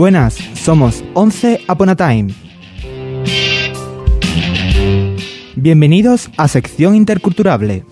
[0.00, 2.32] Buenas, somos 11 Upon a Time.
[5.54, 7.84] Bienvenidos a Sección Interculturable.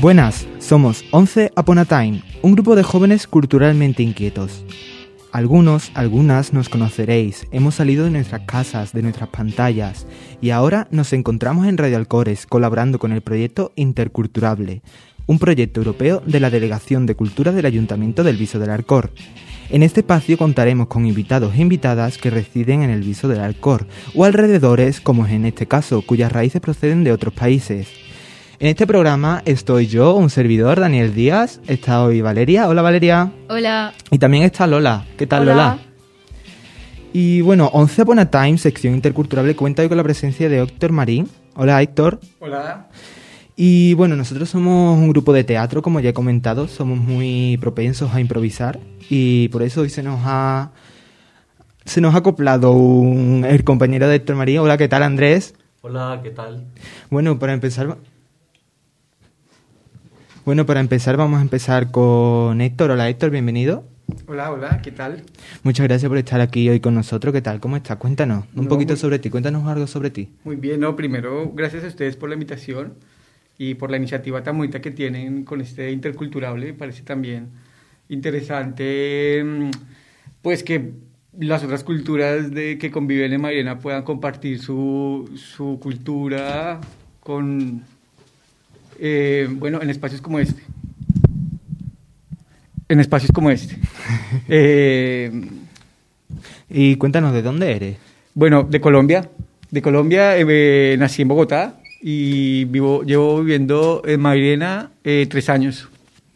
[0.00, 4.64] Buenas, somos 11 Upon a Time, un grupo de jóvenes culturalmente inquietos.
[5.30, 10.06] Algunos, algunas nos conoceréis, hemos salido de nuestras casas, de nuestras pantallas,
[10.40, 14.80] y ahora nos encontramos en Radio Alcores colaborando con el proyecto Interculturable,
[15.30, 19.12] un proyecto europeo de la Delegación de Cultura del Ayuntamiento del Viso del Alcor.
[19.70, 23.86] En este espacio contaremos con invitados e invitadas que residen en el Viso del Alcor,
[24.16, 27.86] o alrededores, como es en este caso, cuyas raíces proceden de otros países.
[28.58, 32.68] En este programa estoy yo, un servidor, Daniel Díaz, está hoy Valeria.
[32.68, 33.30] Hola Valeria.
[33.48, 33.94] Hola.
[34.10, 35.06] Y también está Lola.
[35.16, 35.52] ¿Qué tal Hola.
[35.52, 35.78] Lola?
[37.12, 40.90] Y bueno, Once Upon a Time, sección interculturable, cuenta hoy con la presencia de Héctor
[40.90, 41.28] Marín.
[41.54, 42.18] Hola Héctor.
[42.40, 42.88] Hola.
[43.62, 48.10] Y bueno, nosotros somos un grupo de teatro, como ya he comentado, somos muy propensos
[48.14, 48.80] a improvisar
[49.10, 50.70] y por eso hoy se nos ha
[51.84, 54.60] se nos ha acoplado un- el compañero de Héctor Marín.
[54.60, 55.54] Hola, ¿qué tal Andrés?
[55.82, 56.64] Hola, ¿qué tal?
[57.10, 57.98] Bueno, para empezar
[60.46, 62.92] Bueno, para empezar vamos a empezar con Héctor.
[62.92, 63.84] Hola Héctor, bienvenido.
[64.26, 65.22] Hola, hola, ¿qué tal?
[65.64, 67.34] Muchas gracias por estar aquí hoy con nosotros.
[67.34, 67.60] ¿Qué tal?
[67.60, 67.98] ¿Cómo estás?
[67.98, 69.28] Cuéntanos un No, poquito muy- sobre ti.
[69.28, 70.30] Cuéntanos algo sobre ti.
[70.44, 72.94] Muy bien, no, primero, gracias a ustedes por la invitación
[73.60, 76.64] y por la iniciativa tan bonita que tienen con este interculturable.
[76.64, 77.50] Me parece también
[78.08, 79.70] interesante, mm,
[80.40, 80.92] pues que
[81.38, 86.80] las otras culturas de que conviven en Mairena puedan compartir su, su cultura
[87.20, 87.82] con,
[88.98, 90.62] eh, bueno, en espacios como este.
[92.88, 93.76] En espacios como este.
[94.48, 95.30] Eh,
[96.70, 97.96] Y cuéntanos de dónde eres.
[98.32, 99.28] Bueno, de Colombia.
[99.70, 105.88] De Colombia, eh, nací en Bogotá y vivo, llevo viviendo en Mairena eh, tres años.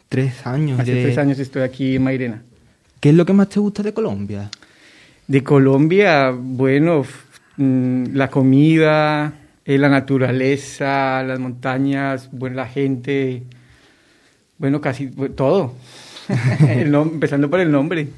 [0.09, 0.79] Tres años.
[0.81, 2.43] Hace de- tres años estoy aquí en Mairena.
[3.01, 4.51] ¿Qué es lo que más te gusta de Colombia?
[5.27, 7.05] De Colombia, bueno,
[7.57, 9.33] mm, la comida,
[9.65, 13.43] eh, la naturaleza, las montañas, bueno, la gente,
[14.59, 15.75] bueno, casi todo.
[16.69, 18.09] El empezando por el nombre.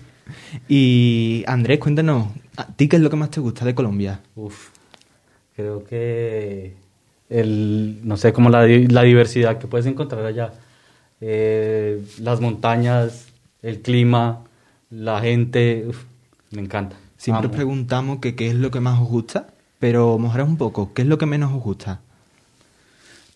[0.69, 4.21] Y Andrés, cuéntanos, ¿a ti qué es lo que más te gusta de Colombia?
[4.37, 4.69] Uf,
[5.55, 6.75] creo que
[7.31, 10.53] el, no sé, como la, di- la diversidad que puedes encontrar allá.
[11.21, 13.27] Eh, las montañas,
[13.63, 14.45] el clima,
[14.91, 16.05] la gente, uf,
[16.51, 16.97] me encanta.
[17.17, 17.55] Siempre Amo.
[17.55, 19.49] preguntamos que qué es lo que más os gusta,
[19.79, 22.01] pero mojaros un poco, ¿qué es lo que menos os gusta?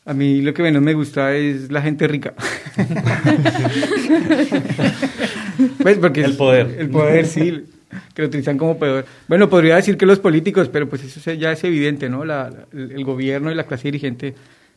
[0.05, 2.35] A mí lo que menos me gusta es la gente rica.
[5.83, 6.77] pues porque El poder.
[6.79, 7.65] El poder, sí,
[8.15, 9.05] que lo utilizan como poder.
[9.29, 12.25] Bueno, podría decir que los políticos, pero pues eso ya es evidente, ¿no?
[12.25, 14.35] La- la- el gobierno y la clase dirigente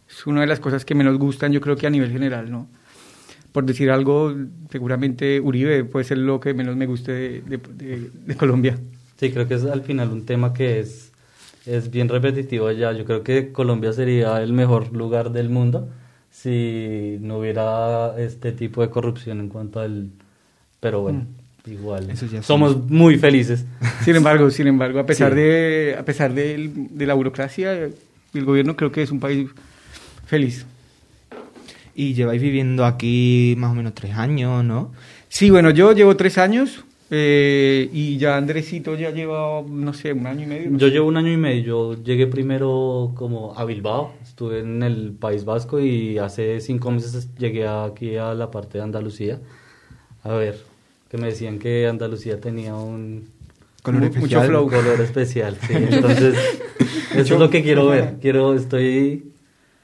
[0.10, 2.68] es una de las cosas que menos gustan, yo creo que a nivel general, ¿no?
[3.52, 4.34] Por decir algo,
[4.72, 8.78] seguramente Uribe puede ser lo que menos me guste de, de- de- de Colombia.
[9.20, 11.12] Sí, creo que es al final un tema que es,
[11.66, 12.92] es bien repetitivo allá.
[12.94, 15.88] Yo creo que Colombia sería el mejor lugar del mundo
[16.32, 20.10] si no hubiera este tipo de corrupción en cuanto al...
[20.80, 21.28] Pero bueno,
[21.66, 22.10] igual.
[22.10, 23.66] Eso ya somos muy felices.
[24.04, 25.40] Sin embargo, sin embargo, a pesar Sí.
[25.40, 27.74] de a pesar del- de la burocracia,
[28.34, 29.50] el gobierno creo que es un país
[30.26, 30.66] feliz.
[31.96, 34.92] Y lleváis viviendo aquí más o menos tres años, ¿no?
[35.30, 36.84] Sí, bueno, yo llevo tres años
[37.16, 40.72] eh, y ya Andresito ya lleva, no sé, un año y medio.
[40.72, 40.94] no Yo sé.
[40.94, 41.64] llevo un año y medio.
[41.94, 44.14] Yo llegué primero como a Bilbao.
[44.24, 48.84] Estuve en el País Vasco y hace cinco meses llegué aquí a la parte de
[48.86, 49.40] Andalucía.
[50.24, 50.64] A ver,
[51.14, 53.30] que me decían que Andalucía tenía un
[53.84, 54.42] Color Mu- especial.
[54.42, 54.68] mucho flow.
[54.68, 55.74] Color especial, sí.
[55.92, 56.36] Entonces,
[57.14, 58.16] eso es lo que quiero ver.
[58.20, 59.32] Quiero, estoy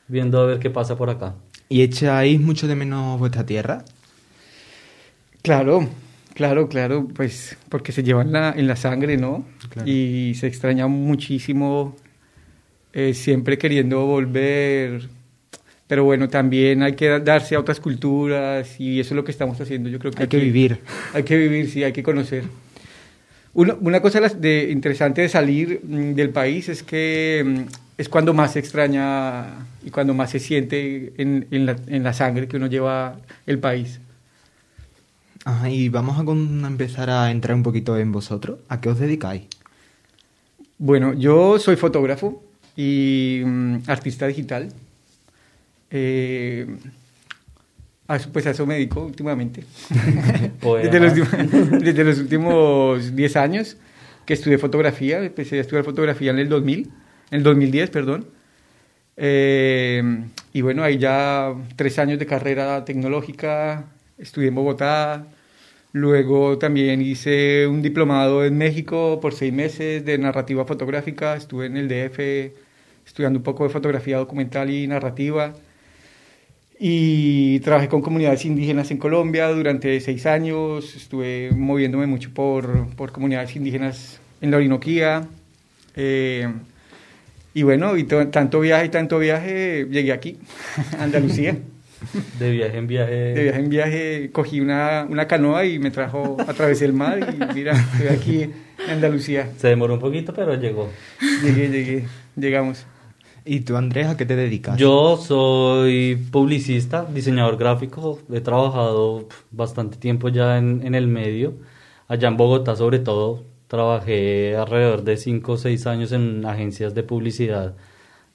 [0.07, 1.35] viendo a ver qué pasa por acá.
[1.69, 3.85] ¿Y echáis mucho de menos vuestra tierra?
[5.43, 5.87] Claro,
[6.33, 9.45] claro, claro, pues porque se llevan la, en la sangre, ¿no?
[9.69, 9.87] Claro.
[9.87, 11.95] Y se extraña muchísimo,
[12.91, 15.09] eh, siempre queriendo volver.
[15.89, 19.59] Pero bueno, también hay que darse a otras culturas y eso es lo que estamos
[19.59, 19.89] haciendo.
[19.89, 20.79] Yo creo que Hay que vivir.
[21.13, 22.43] Hay que vivir, sí, hay que conocer.
[23.55, 27.61] Una, una cosa de, interesante de salir mm, del país es que mm,
[27.97, 32.13] es cuando más se extraña y cuando más se siente en, en la, en la
[32.13, 33.99] sangre que uno lleva el país.
[35.45, 38.59] Ajá, y vamos a, con- a empezar a entrar un poquito en vosotros.
[38.69, 39.43] ¿A qué os dedicáis?
[40.77, 42.43] Bueno, yo soy fotógrafo
[42.77, 44.69] y mm, artista digital.
[45.91, 46.67] Eh,
[48.07, 49.63] a pues a eso me dedico últimamente.
[50.61, 51.13] Desde, los,
[51.83, 53.77] desde los últimos 10 años
[54.25, 58.25] que estudié fotografía, empecé a estudiar fotografía en el 2000, en el 2010, perdón.
[59.17, 63.85] Eh, y bueno, ahí ya tres años de carrera tecnológica,
[64.17, 65.25] estudié en Bogotá,
[65.91, 71.35] Luego también hice un diplomado en México por seis meses de narrativa fotográfica.
[71.35, 72.19] Estuve en el DF
[73.07, 75.55] estudiando un poco de fotografía documental y narrativa.
[76.81, 80.95] Y trabajé con comunidades indígenas en Colombia durante seis años.
[80.95, 85.27] Estuve moviéndome mucho por, por comunidades indígenas en la Orinoquía.
[85.97, 86.47] Eh,
[87.53, 90.37] y bueno, y tanto viaje y tanto viaje, llegué aquí,
[90.97, 91.57] a Andalucía.
[92.39, 93.13] De viaje en viaje.
[93.13, 97.53] De viaje en viaje, cogí una, una canoa y me trajo, atravesé el mar y
[97.53, 99.49] mira, estoy aquí en Andalucía.
[99.57, 100.89] Se demoró un poquito, pero llegó.
[101.43, 102.05] Llegué, llegué,
[102.37, 102.85] llegamos.
[103.51, 104.77] ¿Y tú, Andrés, a qué te dedicas?
[104.77, 108.19] Yo soy publicista, diseñador gráfico.
[108.31, 111.55] He trabajado bastante tiempo ya en, el medio.
[112.07, 117.01] Allá en Bogotá, sobre todo, trabajé alrededor de 5 o 6 años en agencias de
[117.01, 117.73] publicidad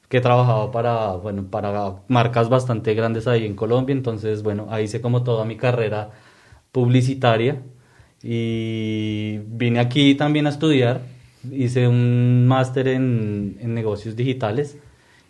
[0.09, 3.93] que he trabajado para, bueno, para marcas bastante grandes ahí en Colombia.
[3.93, 6.11] Entonces, bueno, ahí hice como toda mi carrera
[6.73, 7.63] publicitaria
[8.21, 11.03] y vine aquí también a estudiar.
[11.53, 14.77] Hice un máster en, en negocios digitales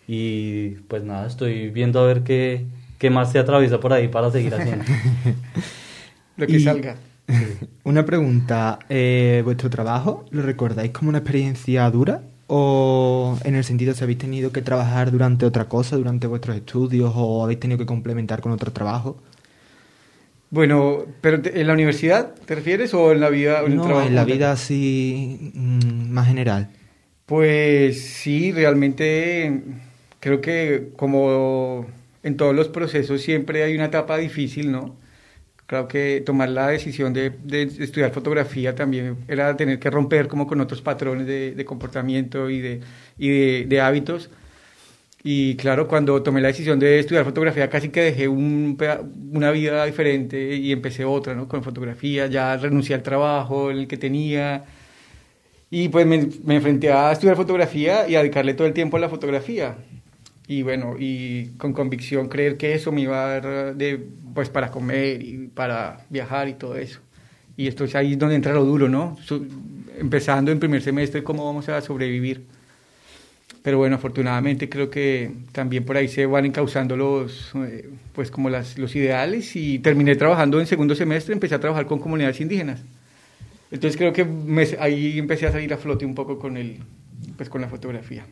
[0.06, 2.66] y pues nada, estoy viendo a ver qué,
[2.98, 4.84] qué más se atraviesa por ahí para seguir haciendo.
[6.36, 6.96] Lo que salga.
[7.84, 12.22] Una pregunta, eh, ¿vuestro trabajo lo recordáis como una experiencia dura?
[12.46, 17.12] ¿O en el sentido si habéis tenido que trabajar durante otra cosa, durante vuestros estudios,
[17.14, 19.16] o habéis tenido que complementar con otro trabajo?
[20.50, 23.62] Bueno, pero ¿en la universidad te refieres o en la vida?
[23.62, 26.68] En no, en la vida así mm, más general.
[27.26, 29.62] Pues sí, realmente
[30.24, 31.86] creo que como
[32.22, 34.96] en todos los procesos siempre hay una etapa difícil, ¿no?
[35.66, 37.32] Creo que tomar la decisión de,
[37.80, 42.80] estudiar fotografía también era tener que romper como con otros patrones de, comportamiento y, de,
[43.18, 44.30] y de, hábitos.
[45.22, 48.78] Y claro, cuando tomé la decisión de estudiar fotografía, casi que dejé un,
[49.32, 51.48] una vida diferente y empecé otra, ¿no?
[51.48, 54.64] Con fotografía, ya renuncié al trabajo, el que tenía.
[55.70, 59.00] Y pues me, me enfrenté a estudiar fotografía y a dedicarle todo el tiempo a
[59.00, 59.76] la fotografía
[60.46, 64.70] y bueno, y con convicción creer que eso me iba a dar de, pues para
[64.70, 67.00] comer y para viajar y todo eso.
[67.56, 69.16] Y esto es ahí donde entra lo duro, ¿no?
[69.96, 72.44] empezando en primer semestre, cómo vamos a sobrevivir.
[73.62, 78.50] Pero bueno, afortunadamente creo que también por ahí se van encauzando los, eh, pues como
[78.50, 82.82] las, los ideales y terminé trabajando en segundo semestre, empecé a trabajar con comunidades indígenas.
[83.70, 84.26] Entonces creo que
[84.78, 86.78] ahí empecé a salir a flote un poco con, el,
[87.36, 88.26] pues con la fotografía.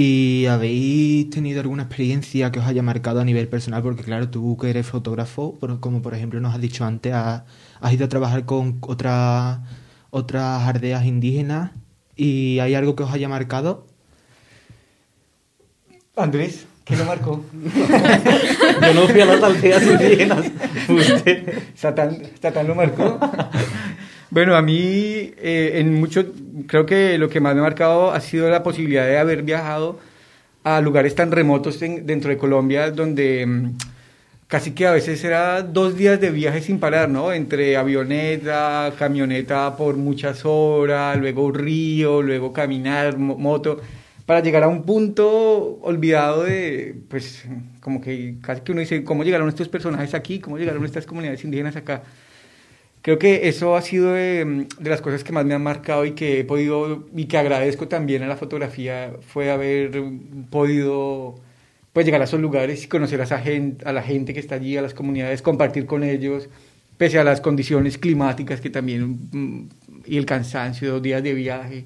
[0.00, 3.82] ¿Y habéis tenido alguna experiencia que os haya marcado a nivel personal?
[3.82, 7.42] Porque claro, tú que eres fotógrafo, como por ejemplo nos has dicho antes, has,
[7.92, 9.58] ido a trabajar con otras
[10.10, 11.72] otras aldeas indígenas
[12.14, 13.88] y hay algo que os haya marcado.
[16.14, 17.44] Andrés, ¿qué lo marcó?
[18.80, 20.44] Yo no fui a las aldeas indígenas.
[21.74, 23.18] Satán, Satán lo marcó.
[24.30, 26.26] Bueno, a mí eh, en mucho,
[26.66, 29.98] creo que lo que más me ha marcado ha sido la posibilidad de haber viajado
[30.64, 33.76] a lugares tan remotos dentro de Colombia donde mm,
[34.46, 37.32] casi que a veces era dos días de viaje sin parar, ¿no?
[37.32, 43.80] Entre avioneta, camioneta por muchas horas, luego río, luego caminar, moto,
[44.26, 47.46] para llegar a un punto olvidado de, pues,
[47.80, 50.38] como que casi que uno dice, ¿cómo llegaron estos personajes aquí?
[50.40, 52.02] ¿Cómo llegaron estas comunidades indígenas acá?
[53.02, 56.40] Creo que eso ha sido de, las cosas que más me han marcado y que
[56.40, 60.02] he podido y que agradezco también a la fotografía fue haber
[60.50, 61.36] podido
[61.92, 64.56] pues llegar a esos lugares y conocer a, esa gente, a la gente que está
[64.56, 66.48] allí, a las comunidades, compartir con ellos,
[66.96, 69.68] pese a las condiciones climáticas que también mm,
[70.06, 71.84] y el cansancio, dos días de viaje,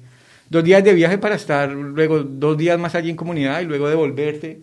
[0.49, 3.87] dos días de viaje para estar luego dos días más allí en comunidad y luego
[3.87, 4.59] devolverte.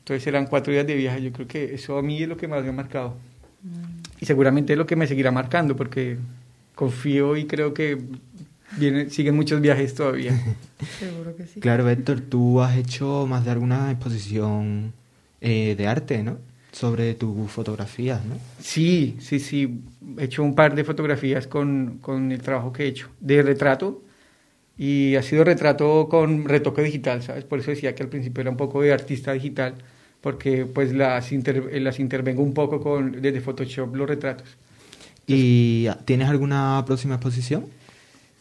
[0.00, 1.22] Entonces eran cuatro días de viaje.
[1.22, 3.16] Yo creo que eso a mí es lo que más me ha marcado.
[3.62, 6.18] Mm y seguramente es lo que me seguirá marcando porque
[6.74, 7.98] confío y creo que
[8.76, 10.32] viene, siguen muchos viajes todavía.
[10.98, 11.60] Seguro que sí.
[11.60, 14.92] Claro, Héctor, tú has hecho más de alguna exposición
[15.40, 16.38] eh, de arte, ¿no?
[16.72, 18.36] Sobre tus fotografías, ¿no?
[18.60, 19.80] Sí, sí, sí.
[20.18, 24.02] He hecho un par de fotografías con, con el trabajo que he hecho, de retrato.
[24.76, 27.44] Y ha sido retrato con retoque digital, ¿sabes?
[27.44, 29.74] Por eso decía que al principio era un poco de artista digital
[30.20, 34.56] porque pues las, las intervengo un poco con, desde Photoshop los retratos.
[35.26, 37.66] ¿Y tienes alguna próxima exposición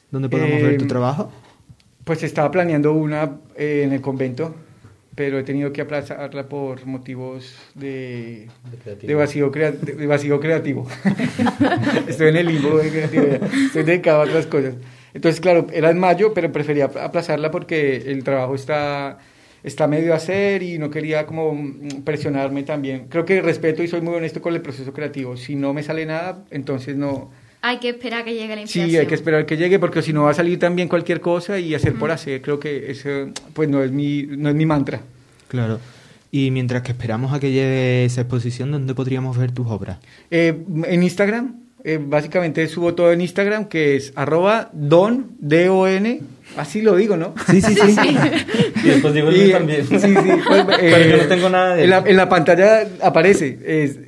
[0.09, 1.31] donde podamos ver tu em, trabajo?
[2.03, 4.55] Pues estaba planeando una eh, en el convento,
[5.13, 8.47] pero he tenido que aplazarla por motivos de,
[9.01, 10.87] de, vacío, de, vacío creativo.
[12.07, 14.75] Estoy en el limbo de creatividad, estoy dedicado a otras cosas.
[15.13, 19.17] Entonces, claro, era en mayo, pero prefería aplazarla porque el trabajo está
[19.63, 21.57] está medio a hacer y no quería como
[22.03, 23.07] presionarme también.
[23.09, 25.37] Creo que respeto y soy muy honesto con el proceso creativo.
[25.37, 27.31] Si no me sale nada, entonces no...
[27.61, 28.89] Hay que esperar a que llegue la inspiración.
[28.91, 31.59] Sí, hay que esperar que llegue porque si no va a salir también cualquier cosa
[31.59, 32.41] y hacer por hacer.
[32.41, 33.09] Creo que eso
[33.53, 35.01] pues no es mi, no es mi mantra.
[35.47, 35.79] Claro.
[36.31, 39.97] Y mientras que esperamos a que llegue esa exposición, ¿dónde podríamos ver tus obras?
[40.29, 46.21] Eh, en Instagram, eh, básicamente subo todo en Instagram, que es arroba don, D-O-N,
[46.57, 47.33] así lo digo, ¿no?
[47.49, 47.95] Sí, sí, sí.
[48.83, 49.87] Y después digo el Y- mío también.
[49.87, 50.07] Sí, sí.
[50.47, 52.07] pues, Pero eh, yo no tengo nada de en la, eso.
[52.07, 53.99] en la pantalla aparece, es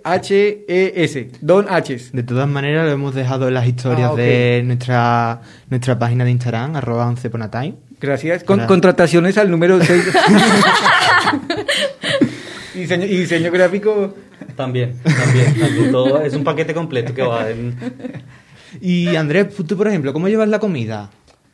[0.00, 2.12] D-O-N-A-C-H-E-S, Don H's.
[2.12, 6.30] De todas maneras, lo hemos dejado en las historias Ah, de nuestra, nuestra página de
[6.30, 7.74] Instagram, arroba 11 ponatime.
[8.00, 8.44] Gracias.
[8.44, 10.04] Con, contrataciones al número 6.
[12.74, 14.14] y, diseño, y diseño gráfico.
[14.56, 15.92] También, también, también.
[15.92, 17.76] Todo es un paquete completo que va en
[18.80, 21.10] Y Andrés, tú, por ejemplo, ¿cómo llevas la comida?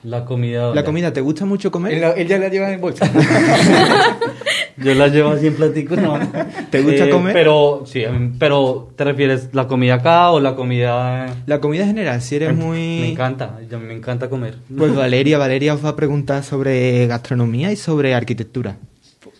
[0.06, 0.72] la comida.
[0.72, 1.92] ¿La comida te gusta mucho comer?
[2.16, 3.10] él ya la lleva en bolsa.
[4.76, 6.16] Yo la llevo así en platicos, ¿no?
[6.16, 6.28] Eh,
[6.70, 7.32] ¿Te gusta comer?
[7.32, 8.04] Pero, sí,
[8.38, 11.34] pero ¿te refieres la comida acá o la comida...?
[11.46, 12.78] La comida en general, si eres muy...
[13.00, 14.56] Me encanta, me encanta comer.
[14.76, 18.76] Pues Valeria, Valeria os va a preguntar sobre gastronomía y sobre arquitectura.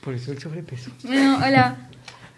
[0.07, 0.91] Por- eso el sobrepeso.
[1.05, 1.77] Bueno, hola.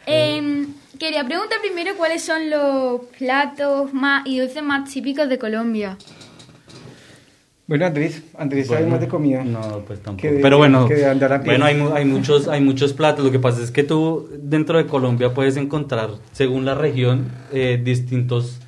[0.07, 5.99] Em, quería preguntar primero cuáles son los platos más y dulces más típicos de Colombia.
[7.67, 9.45] Bueno, Andrés, Andrés sabe Bueno, más de comida.
[9.45, 10.27] No, pues tampoco.
[10.27, 10.89] De- Pero bueno,
[11.45, 13.23] bueno hay, hay, muchos, hay muchos platos.
[13.23, 17.79] Lo que pasa es que tú dentro de Colombia puedes encontrar, según la región, eh,
[17.85, 18.59] distintos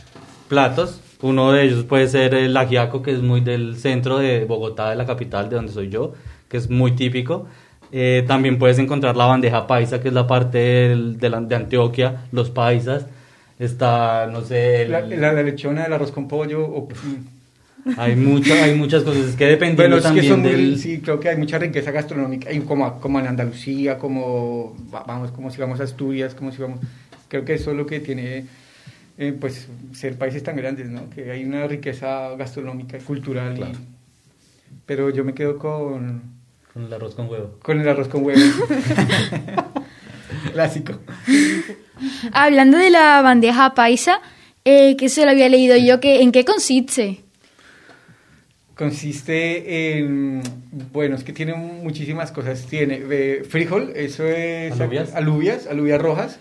[0.48, 1.00] platos.
[1.22, 4.96] Uno de ellos puede ser el ajiaco, que es muy del centro de Bogotá, de
[4.96, 6.12] la capital, de donde soy yo,
[6.50, 7.46] que es muy típico.
[7.92, 11.54] Eh, también puedes encontrar la bandeja paisa, que es la parte del- de, la- de
[11.56, 13.06] Antioquia, los paisas.
[13.58, 16.64] Está, no sé, el- La, la, la lechona, el arroz con pollo.
[16.64, 16.88] o-
[17.96, 19.24] hay, mucho, hay muchas cosas.
[19.30, 20.78] Es que dependiendo Bueno, es que también son muy, del...
[20.78, 25.30] sí, creo que hay mucha riqueza gastronómica, y como, como en Andalucía, como, va- vamos,
[25.32, 26.78] como si vamos a Asturias, como si vamos,
[27.28, 28.44] creo que eso es lo que tiene,
[29.18, 31.08] eh, pues, ser países tan grandes, ¿no?
[31.10, 33.78] Que hay una riqueza gastronómica y cultural, y- Claro.
[34.86, 36.22] pero yo me quedo con,
[36.80, 37.58] Con el arroz con huevo.
[37.62, 38.40] con el arroz con huevo.
[40.52, 40.98] Clásico.
[42.32, 44.20] Hablando de la bandeja paisa,
[44.64, 47.20] eh, que eso lo había leído yo, que ¿en qué consiste?
[48.74, 50.40] Consiste en,
[50.90, 52.64] bueno, es que tiene muchísimas cosas.
[52.66, 55.14] Tiene eh, frijol, eso es Alubias.
[55.14, 56.38] alubias, alubias rojas.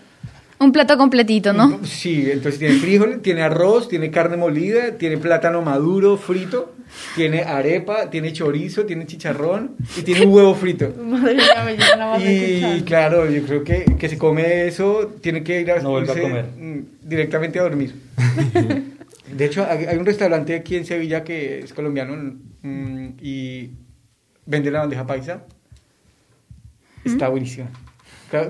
[0.60, 1.80] Un plato completito, ¿no?
[1.84, 6.74] Sí, entonces tiene frijol, tiene arroz, tiene carne molida, tiene plátano maduro frito,
[7.14, 10.92] tiene arepa, tiene chorizo, tiene chicharrón y tiene un huevo frito.
[11.02, 15.10] Madre mía, me llena nada más Y claro, yo creo que que se come eso,
[15.22, 16.44] tiene que ir a, No vuelve a irse, comer.
[16.58, 17.94] mm, directamente a dormir.
[19.34, 22.14] De hecho, hay hay un restaurante aquí en Sevilla que es colombiano
[22.60, 23.70] mm, y
[24.44, 25.42] vende la bandeja paisa.
[27.02, 27.70] Está buenísima.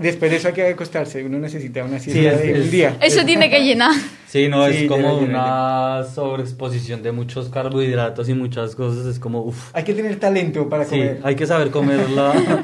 [0.00, 2.96] Después de eso hay que acostarse, uno necesita una siesta es- de es- un día.
[3.00, 3.92] Eso tiene que llenar.
[4.28, 9.06] Sí, no, Sí, es como una sobreexposición de muchos carbohidratos y muchas cosas.
[9.06, 9.70] Es como, uff.
[9.74, 11.20] Hay que tener talento para Sí, comer.
[11.24, 12.32] hay que saber comerla.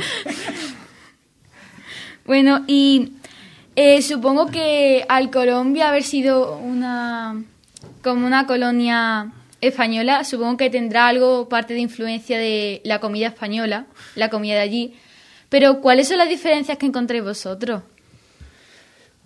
[2.25, 3.13] Bueno, y
[3.77, 7.41] eh, supongo que al Colombia haber sido una
[8.03, 9.31] como una colonia
[9.61, 14.61] española, supongo que tendrá algo parte de influencia de la comida española, la comida de
[14.61, 14.95] allí.
[15.49, 17.83] Pero ¿cuáles son las diferencias que encontréis vosotros?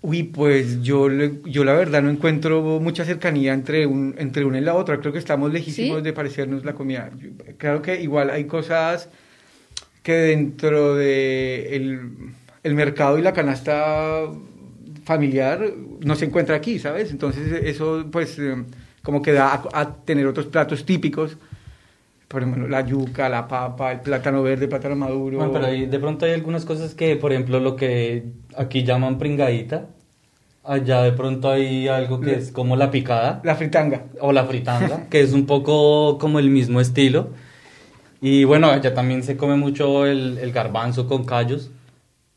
[0.03, 1.09] Uy, pues yo,
[1.45, 4.99] yo la verdad no encuentro mucha cercanía entre, un, entre una y la otra.
[4.99, 6.05] Creo que estamos lejísimos ¿Sí?
[6.05, 7.11] de parecernos la comida.
[7.59, 9.11] Claro que igual hay cosas
[10.03, 12.01] que dentro de el,
[12.63, 14.27] el mercado y la canasta
[15.05, 17.11] familiar no se encuentra aquí, ¿sabes?
[17.11, 18.57] Entonces eso pues eh,
[19.03, 21.37] como que da a, a tener otros platos típicos.
[22.31, 25.39] Por ejemplo, la yuca, la papa, el plátano verde, el plátano maduro.
[25.39, 29.19] Bueno, pero ahí de pronto hay algunas cosas que, por ejemplo, lo que aquí llaman
[29.19, 29.87] pringadita,
[30.63, 34.05] allá de pronto hay algo que es como la picada La fritanga.
[34.21, 37.31] o la fritanga, que es un poco como el mismo estilo.
[38.21, 41.73] Y bueno, allá también se come mucho el, el garbanzo con callos.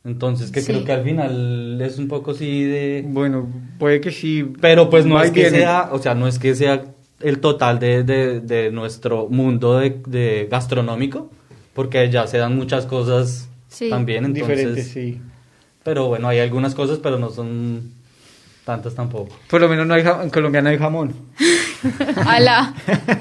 [0.05, 0.71] Entonces, que Sí.
[0.71, 3.05] creo que al final es un poco así de...
[3.07, 3.47] Bueno,
[3.77, 4.43] puede que sí.
[4.59, 5.59] Pero pues no es que viene.
[5.59, 6.83] sea, o sea, no es que sea
[7.23, 11.31] el total de, de, de nuestro mundo de, de gastronómico,
[11.73, 13.89] porque ya se dan muchas cosas Sí.
[13.89, 14.57] también, entonces...
[14.57, 15.19] Diferentes, sí.
[15.83, 17.91] Pero bueno, hay algunas cosas, pero no son
[18.65, 19.35] tantas tampoco.
[19.49, 21.13] Por lo menos no hay en Colombia no hay jamón.
[22.25, 22.73] ¡Hala!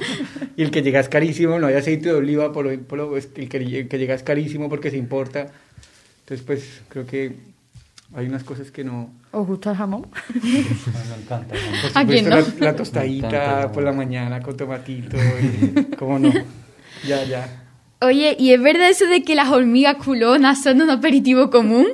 [0.56, 3.26] y el que llega es carísimo, no hay aceite de oliva, por, por lo- el,
[3.48, 5.48] que, el que llega es carísimo porque se importa.
[6.20, 7.34] Entonces, pues creo que
[8.14, 9.10] hay unas cosas que no.
[9.32, 10.06] ¿Os gusta el jamón?
[10.42, 10.50] Me
[11.22, 11.46] encanta.
[11.46, 12.58] Por ¿A quién supuesto, no?
[12.60, 15.16] la, la tostadita por la mañana con tomatito.
[15.16, 16.32] y- ¿Cómo no?
[17.06, 17.62] Ya, ya.
[18.00, 21.86] Oye, ¿y es verdad eso de que las hormigas culonas son un aperitivo común?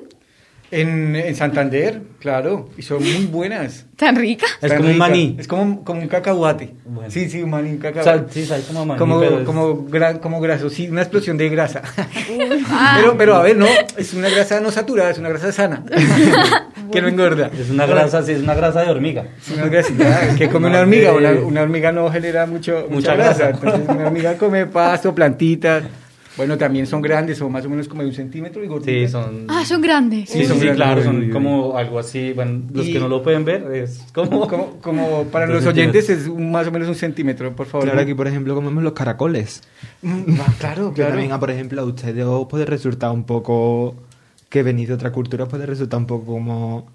[0.71, 3.87] En, en Santander, claro, y son muy buenas.
[3.97, 4.51] ¿Tan ricas?
[4.61, 5.35] Es como un maní.
[5.39, 6.75] Es como, como un cacahuate.
[6.85, 7.11] Bueno.
[7.11, 8.31] Sí, sí, un maní, un cacahuate.
[8.33, 11.49] sí, sabe como maní, como, pero es- como, gra- como graso, sí, una explosión de
[11.49, 11.81] grasa.
[12.97, 15.83] pero, pero a ver, no, es una grasa no saturada, es una grasa sana.
[16.93, 17.51] que no engorda.
[17.59, 19.25] Es una grasa, sí, es una grasa de hormiga.
[19.41, 21.13] Es una grasita que come una hormiga.
[21.15, 23.49] Una, una hormiga no genera mucho, mucha, Mucha grasa.
[23.49, 23.51] grasa.
[23.67, 25.85] Entonces, una hormiga come pasto, plantitas.
[26.39, 28.95] Bueno, también son grandes, son más o menos como de un centímetro y gorditas.
[28.95, 29.45] Sí, son...
[29.49, 30.31] Ah, son grandes.
[30.31, 30.77] Sí, Sí, son sí, grandes.
[30.77, 34.49] claro, son como algo así, bueno, los Y- que no lo pueden ver, es como...
[34.49, 37.85] Como, como para los oyentes es un- más o menos un centímetro, por favor.
[37.87, 39.63] Claro, aquí por ejemplo comemos los caracoles.
[40.01, 41.11] Mm, ah, claro, Que claro.
[41.11, 43.95] también, ah, por ejemplo, a ustedes os puede resultar un poco...
[44.49, 46.87] Que venís de otra cultura, puede resultar un poco como...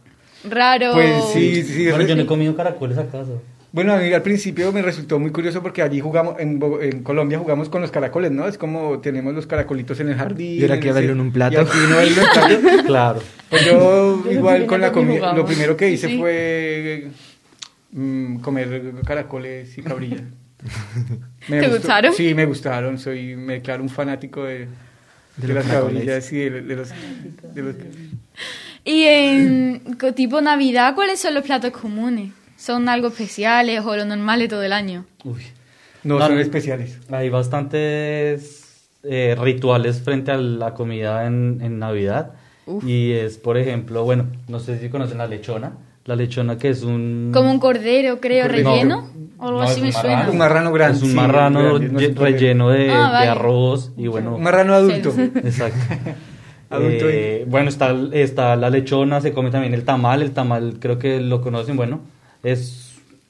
[0.50, 0.94] Raro.
[0.94, 1.90] Pues sí, sí.
[1.90, 3.42] Bueno, yo no he comido caracoles acaso.
[3.74, 7.02] Bueno, a mí al principio me resultó muy curioso porque allí jugamos, en, Bo- en
[7.02, 8.48] Colombia jugamos con los caracoles, ¿no?
[8.48, 10.60] Es como tenemos los caracolitos en el jardín.
[10.60, 11.56] Y ahora aquí en un plato.
[11.56, 12.28] Y aquí no verlo en
[12.62, 12.84] plato.
[12.86, 13.22] Claro.
[13.50, 16.18] Pues yo Yo igual con la comida, lo primero que hice Sí.
[16.20, 17.08] fue
[17.94, 20.22] mm, comer caracoles y cabrillas.
[21.50, 22.14] Me ¿Te gustó- gustaron?
[22.14, 22.98] Sí, me gustaron.
[23.00, 24.60] Soy, me declaro un fanático de,
[25.38, 25.94] de, los las caracoles.
[26.06, 26.90] cabrillas y de, de los,
[27.56, 27.76] de los-
[28.86, 29.82] Y en
[30.16, 32.32] tipo Navidad, ¿cuáles son los platos comunes?
[32.64, 35.06] ¿Son algo especiales o lo normal de todo el año?
[35.26, 35.42] Uy.
[36.04, 36.42] No, No, son no.
[36.42, 36.98] especiales.
[37.12, 42.32] Hay bastantes eh, rituales frente a la comida en, en Navidad.
[42.86, 45.74] Y es, por ejemplo, bueno, no sé si conocen la lechona.
[46.06, 47.32] La lechona que es un...
[47.34, 48.70] Como un cordero, creo, Cordero.
[48.72, 49.10] relleno.
[49.38, 50.10] O algo No, así me un suena.
[50.16, 50.32] marrano.
[50.32, 50.98] Un marrano grande.
[50.98, 53.28] Es un sí, marrano grande, no relleno de, Ah, de vale.
[53.30, 54.36] arroz y bueno...
[54.36, 55.14] Un marrano adulto.
[55.44, 55.80] Exacto.
[56.70, 60.22] Adulto Eh, bueno, está, está la lechona, se come también el tamal.
[60.22, 62.00] El tamal creo que lo conocen, bueno,
[62.44, 62.90] es...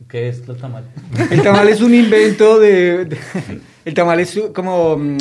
[0.10, 0.84] ¿Qué es el tamal?
[1.32, 3.18] El tamal es un invento de, de-
[3.86, 5.18] el tamal es como mm,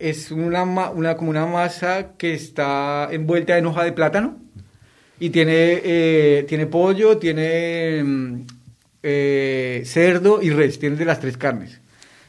[0.00, 4.38] es una, una como una masa que está envuelta en hoja de plátano
[5.20, 8.40] y tiene eh, tiene pollo, tiene mm,
[9.04, 11.80] eh, cerdo y res, tiene de las tres carnes.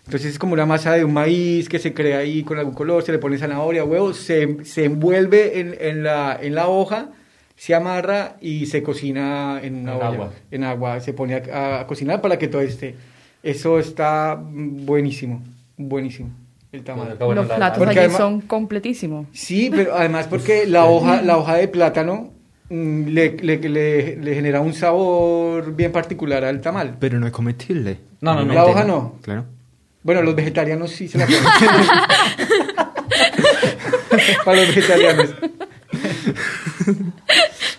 [0.06, 3.02] Entonces es como una masa de un maíz que se crea ahí con algún color,
[3.04, 7.10] se le pone zanahoria, huevos, se, se envuelve en, en la, en la hoja,
[7.56, 10.32] se amarra y se cocina en una En olla, agua.
[10.52, 12.96] en agua, se pone a, a cocinar para que todo esté.
[13.44, 15.42] Eso está buenísimo,
[15.78, 16.30] buenísimo,
[16.72, 17.16] el tamal.
[17.20, 19.28] Bueno, Los la- platos Porque allí además- son completísimos.
[19.34, 22.32] Sí, pero además porque la hoja, la hoja de plátano
[22.70, 26.96] mm, le, le, le- le genera un sabor bien particular al tamal.
[27.00, 28.00] Pero no es comestible.
[28.22, 28.54] No, no, no.
[28.54, 29.16] La hoja no.
[29.22, 29.46] Claro.
[30.04, 31.42] Bueno, los vegetarianos sí se la comen.
[34.46, 35.30] Para los vegetarianos.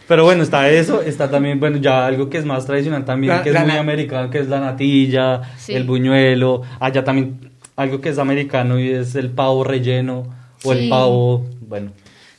[0.08, 3.42] Pero bueno, está eso, está también, bueno, ya algo que es más tradicional también, La-
[3.42, 5.74] que es la muy americano, que es la natilla, Sí.
[5.74, 10.20] el buñuelo, allá también algo que es americano y es el pavo relleno
[10.64, 10.78] o Sí.
[10.84, 11.90] el pavo, bueno,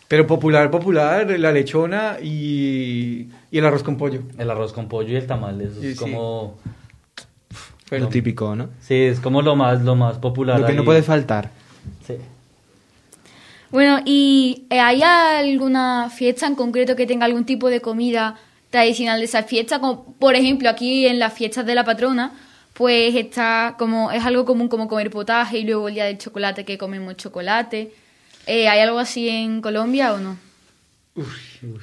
[0.08, 4.22] Pero popular, popular, la lechona y, y el arroz con pollo.
[4.38, 6.00] el arroz con pollo y el tamal, eso Sí, es sí.
[6.04, 6.56] como,
[7.90, 8.70] Bueno, Lo típico, ¿no?
[8.82, 10.60] sí, es como lo más, lo más popular.
[10.60, 11.52] Lo que no puede faltar.
[12.06, 12.16] Sí.
[13.70, 19.20] Bueno, ¿y eh, hay alguna fiesta en concreto que tenga algún tipo de comida tradicional
[19.20, 19.80] de esa fiesta?
[19.80, 22.32] Como, por ejemplo, aquí en las fiestas de la patrona,
[22.74, 26.64] pues está como, es algo común como comer potaje y luego el día del chocolate
[26.64, 27.92] que comemos chocolate.
[28.46, 30.38] Eh, ¿Hay algo así en Colombia o no?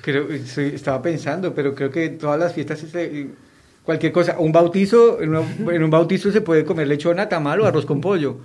[0.00, 3.28] creo, sí, estaba pensando, pero creo que todas las fiestas, es, eh,
[3.82, 7.84] cualquier cosa, un bautizo, en, en un bautizo se puede comer lechona, tamal o arroz
[7.84, 8.38] con pollo.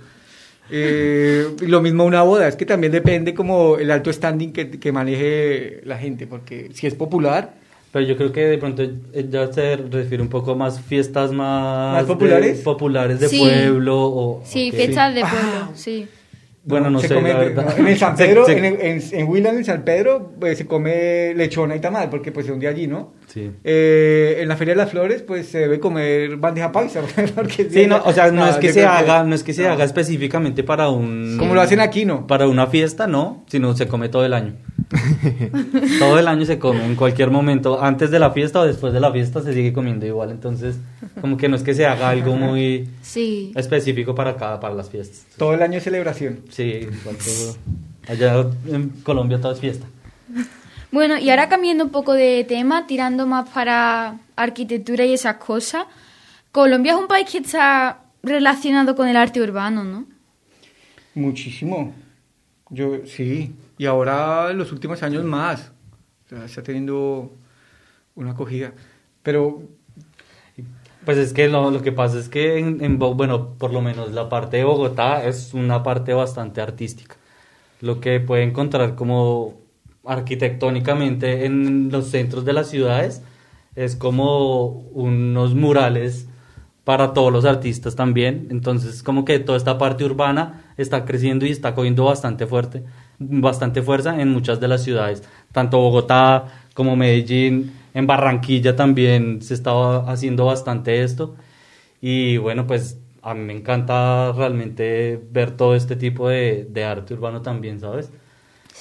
[0.72, 4.92] Eh, lo mismo una boda, es que también depende como el alto standing que, que
[4.92, 7.54] maneje la gente, porque si es popular,
[7.92, 8.84] Pero yo creo que de pronto
[9.28, 11.94] ya se refiere un poco más fiestas más...
[11.94, 12.60] ¿Más de- populares?
[12.60, 13.38] populares de Sí.
[13.40, 14.42] pueblo o...
[14.44, 14.76] Sí, ok.
[14.76, 16.06] fiestas de pueblo, sí.
[16.62, 17.74] Bueno, no se sé, come- la verdad.
[17.78, 20.58] En el San Se- Pedro, se- en, el- en, en en el San Pedro, pues,
[20.58, 23.12] se come lechona y tamal, porque pues son de allí, ¿no?
[23.32, 23.48] Sí.
[23.62, 27.00] Eh, en la Feria de las Flores, pues se debe comer bandeja paisa.
[27.36, 29.70] porque Sí, no, o sea, no es que se haga, no es que se no.
[29.70, 32.26] haga específicamente para un Como lo hacen aquí, ¿no?
[32.26, 34.54] para una fiesta, no, sino se come todo el año.
[36.00, 38.98] todo el año se come en cualquier momento, antes de la fiesta o después de
[38.98, 40.76] la fiesta se sigue comiendo igual, entonces
[41.20, 43.52] como que no es que se haga algo muy Sí.
[43.54, 45.24] específico para cada para las fiestas.
[45.36, 46.40] Todo el año es celebración.
[46.50, 47.56] Sí, igual todo-
[48.08, 49.86] allá en Colombia todo es fiesta.
[50.92, 55.86] Bueno, y ahora cambiando un poco de tema, tirando más para arquitectura y esas cosas,
[56.52, 60.06] Colombia es un país que está relacionado con el arte urbano, ¿no?
[61.14, 61.94] Muchísimo.
[62.70, 63.54] Yo, sí.
[63.78, 65.72] Y ahora en los últimos años más.
[66.26, 67.36] O sea, está teniendo
[68.14, 68.72] una acogida.
[69.22, 69.62] Pero
[71.04, 74.12] Pues es que lo, lo que pasa es que en, en bueno, por lo menos
[74.12, 77.16] la parte de Bogotá es una parte bastante artística.
[77.80, 79.60] lo que puede encontrar como
[80.04, 83.22] arquitectónicamente en los centros de las ciudades
[83.76, 86.28] es como unos murales
[86.84, 88.48] para todos los artistas también.
[88.50, 92.84] Entonces, como que toda esta parte urbana está creciendo y está cogiendo bastante fuerte,
[93.18, 99.54] bastante fuerza en muchas de las ciudades, tanto Bogotá como Medellín, en Barranquilla también se
[99.54, 101.36] estaba haciendo bastante esto.
[102.00, 107.14] Y bueno, pues a mí me encanta realmente ver todo este tipo de, de arte
[107.14, 108.10] urbano también, ¿sabes?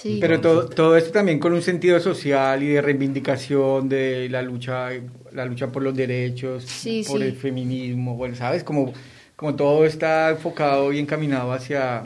[0.01, 0.17] Sí.
[0.21, 4.89] Pero todo, todo esto también con un sentido social y de reivindicación de la lucha,
[5.33, 7.25] la lucha por los derechos, Sí, por sí.
[7.27, 8.63] el feminismo, bueno, ¿sabes?
[8.63, 8.93] Como,
[9.35, 12.03] como todo está enfocado y encaminado hacia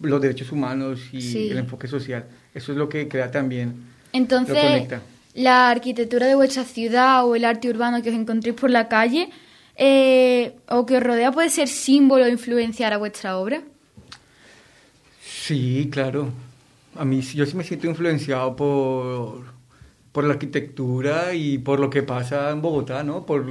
[0.00, 1.48] los derechos humanos y Sí.
[1.50, 2.24] el enfoque social.
[2.54, 3.68] Eso es lo que crea también.
[4.12, 5.00] lo Entonces, conecta.
[5.34, 9.30] la arquitectura de vuestra ciudad o el arte urbano que os encontréis por la calle
[9.76, 13.62] eh, o que os rodea puede ser símbolo o influenciar a vuestra obra.
[15.24, 16.30] Sí, claro.
[16.96, 19.44] A mí sí- yo sí me siento influenciado por,
[20.12, 23.24] por la arquitectura y por lo que pasa en Bogotá, ¿no?
[23.26, 23.44] Por,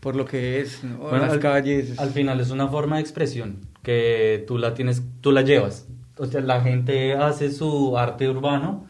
[0.00, 0.98] por lo que es, ¿no?
[0.98, 1.98] Bueno, las al, calles.
[1.98, 5.88] Al final es una forma de expresión que tú la tienes, tú la llevas.
[6.16, 8.86] O sea, la gente hace su arte urbano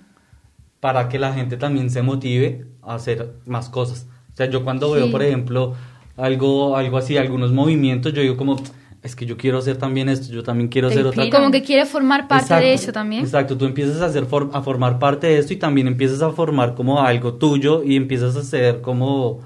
[0.81, 4.07] para que la gente también se motive a hacer más cosas.
[4.35, 5.11] O sea, yo cuando veo, Sí.
[5.13, 5.75] por ejemplo,
[6.17, 8.57] algo, algo así, algunos movimientos, yo digo como,
[9.05, 11.39] es que yo quiero hacer también esto, yo también quiero hacer otra inspira.
[11.39, 13.23] Como que quiere formar parte Exacto, de eso también.
[13.23, 16.31] Exacto, tú empiezas a, hacer for- a formar parte de esto y también empiezas a
[16.31, 19.41] formar como algo tuyo y empiezas a hacer como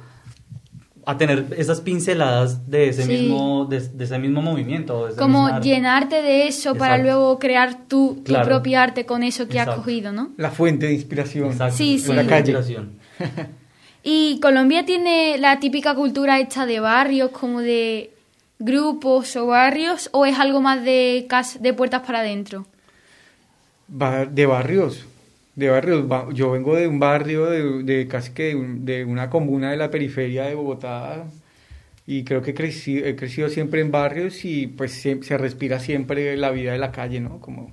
[1.05, 3.13] a tener esas pinceladas de ese Sí.
[3.13, 5.09] mismo de, de ese mismo movimiento.
[5.19, 8.47] Como llenarte de eso para luego crear tu, tu Claro.
[8.47, 10.31] propio arte con eso que has cogido, ¿no?
[10.37, 11.47] La fuente de inspiración.
[11.51, 12.13] Exacto, Sí, sí.
[12.13, 12.53] La calle.
[12.53, 12.93] inspiración.
[14.05, 18.13] Y Colombia tiene la típica cultura esta de barrios, como de
[18.59, 22.67] grupos o barrios, o es algo más de, cas- de puertas para adentro.
[23.89, 25.07] De barrios,
[25.57, 26.07] de barrios.
[26.09, 29.71] Ba- Yo vengo de un barrio, de, de casi que de, un- de una comuna
[29.71, 31.25] de la periferia de Bogotá
[32.07, 36.37] y creo que crecí, he crecido siempre en barrios y pues se, se respira siempre
[36.37, 37.39] la vida de la calle, ¿no?
[37.41, 37.71] Como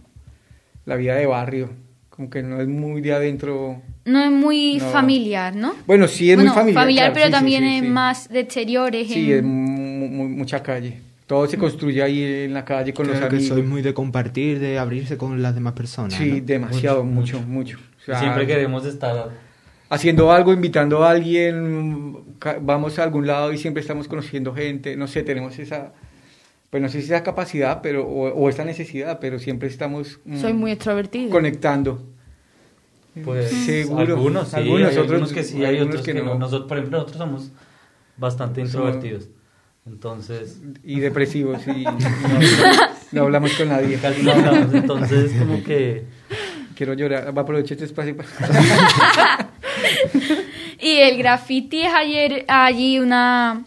[0.85, 1.69] la vida de barrio,
[2.09, 3.81] como que no es muy de adentro.
[4.05, 4.89] No es muy No.
[4.91, 5.73] familiar, ¿no?
[5.87, 7.05] Bueno, sí es Bueno, muy familiar.
[7.11, 9.07] claro, pero sí, también sí, es más de exteriores.
[9.07, 9.43] Sí, en- es
[10.15, 11.01] mu- mu- mucha calle.
[11.27, 13.47] Todo se construye ahí en la calle con Creo los que amigos.
[13.55, 16.13] soy muy de compartir, de abrirse con las demás personas.
[16.13, 16.45] Sí, ¿no?
[16.45, 17.77] demasiado, mucho, mucho.
[18.01, 19.29] O sea, Siempre queremos estar
[19.89, 22.17] haciendo algo, invitando a alguien,
[22.61, 25.93] vamos a algún lado y siempre estamos conociendo gente, no sé, tenemos esa,
[26.69, 30.37] pues no sé si esa capacidad pero o, o esa necesidad, pero siempre estamos mm,
[30.39, 31.31] Soy muy extrovertida.
[31.31, 32.03] conectando.
[33.23, 34.01] pues Seguro.
[34.01, 36.25] algunos sí, Algunos, hay otros- algunos que sí, hay algunos otros que que, no.
[36.33, 36.39] no.
[36.39, 37.51] Nosotros, por ejemplo, nosotros somos
[38.17, 39.29] bastante introvertidos.
[39.85, 41.97] Entonces, Y depresivos y no,
[43.11, 43.97] no hablamos con nadie.
[43.99, 46.05] casi no hablamos, entonces como que
[46.75, 48.17] Quiero llorar, va a aprovechar este espacio.
[48.17, 49.49] para-
[50.81, 53.63] Y el graffiti es ayer, allí una,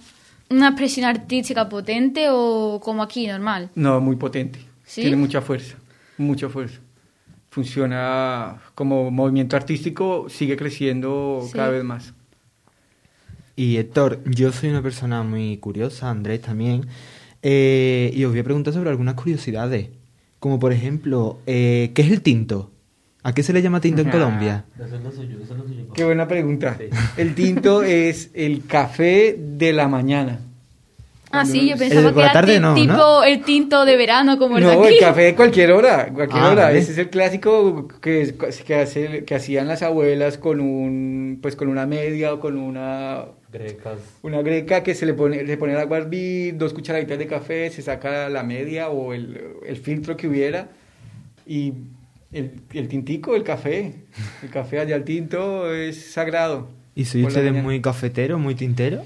[0.51, 3.71] una expresión artística potente o como aquí, normal.
[3.75, 4.59] No, muy potente.
[4.85, 5.01] ¿Sí?
[5.01, 5.77] Tiene mucha fuerza,
[6.19, 6.81] mucha fuerza.
[7.51, 11.53] Funciona como movimiento artístico, sigue creciendo Sí.
[11.55, 12.13] cada vez más.
[13.59, 16.83] Y Héctor, yo soy una persona muy curiosa, Andrés también,
[17.43, 19.89] eh, y os voy a preguntar sobre algunas curiosidades,
[20.39, 22.71] como por ejemplo, eh, ¿qué es el tinto?
[23.25, 24.13] ¿A qué se le llama tinto en Ah.
[24.13, 24.65] Colombia?
[24.77, 25.93] eso es lo suyo, eso es lo suyo.
[25.93, 26.77] Qué buena pregunta.
[26.79, 26.85] Sí.
[27.17, 30.39] El tinto es el café de la mañana.
[31.31, 34.57] Ah, sí, yo El pensaba por que era tarde tipo el tinto de verano como
[34.59, 34.95] el No, aquí.
[34.95, 36.73] el café de cualquier hora, cualquier Ah, hora.
[36.73, 38.35] Ese es el clásico que,
[38.67, 43.27] que, hace, que hacían las abuelas con un, pues con una media o con una,
[43.53, 43.99] Grecas.
[44.23, 47.69] una greca que se le pone, le pone el agua hervir, dos cucharaditas de café,
[47.71, 50.69] se saca la media o el, el filtro que hubiera
[51.47, 51.75] y
[52.33, 53.93] el, el tintico, el café,
[54.43, 56.69] el café allá al tinto es sagrado.
[56.95, 57.63] ¿Y soy mañana.
[57.63, 59.03] muy cafetero, muy tintero?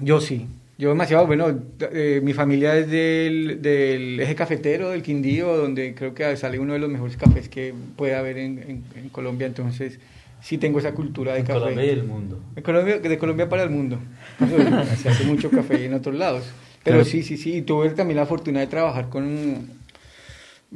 [0.00, 0.46] Yo sí.
[0.78, 1.48] Yo demasiado, bueno,
[1.92, 6.72] eh, mi familia es del, del eje cafetero, del Quindío, donde creo que sale uno
[6.74, 9.98] de los mejores cafés que puede haber en, en- en Colombia, entonces
[10.40, 11.58] sí tengo esa cultura de En café.
[11.58, 12.40] Colombia y el mundo.
[12.54, 13.98] De Colombia, de Colombia para el mundo.
[15.02, 16.44] Se hace mucho café en otros lados.
[16.84, 17.10] Pero Claro.
[17.10, 17.56] sí, sí, sí.
[17.56, 19.68] y Tuve también la fortuna de trabajar con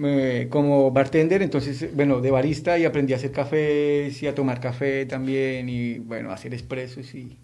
[0.05, 4.59] eh, como bartender, entonces, bueno, de barista y aprendí a hacer cafés y a tomar
[4.61, 7.37] café también y, bueno, a hacer expresos y,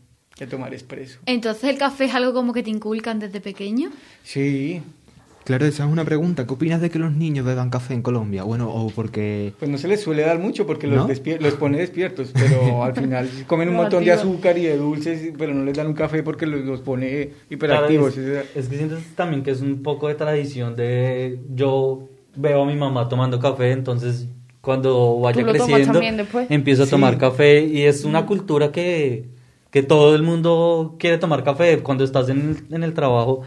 [0.45, 1.19] a tomar expreso.
[1.27, 3.91] Entonces el café es algo como que te inculcan desde pequeño.
[4.23, 4.83] Sí,
[5.45, 6.47] Claro, esa es una pregunta.
[6.47, 8.43] ¿Qué opinas de que los niños beban café en Colombia?
[8.43, 9.55] Bueno, o porque...
[9.59, 10.97] pues no se les suele dar mucho porque ¿No?
[10.97, 14.77] los, despier- los pone despiertos, pero al final comen un montón de azúcar y de
[14.77, 18.13] dulces, pero no les dan un café porque los, los pone hiperactivos.
[18.13, 22.65] Claro, es, es que siento también que es un poco de tradición de yo veo
[22.65, 24.27] a mi mamá tomando café, entonces
[24.61, 26.47] cuando vaya creciendo también después.
[26.51, 26.91] empiezo a Sí.
[26.91, 29.25] tomar café y es una cultura que,
[29.71, 33.43] que todo el mundo quiere tomar café cuando estás en el, en el trabajo.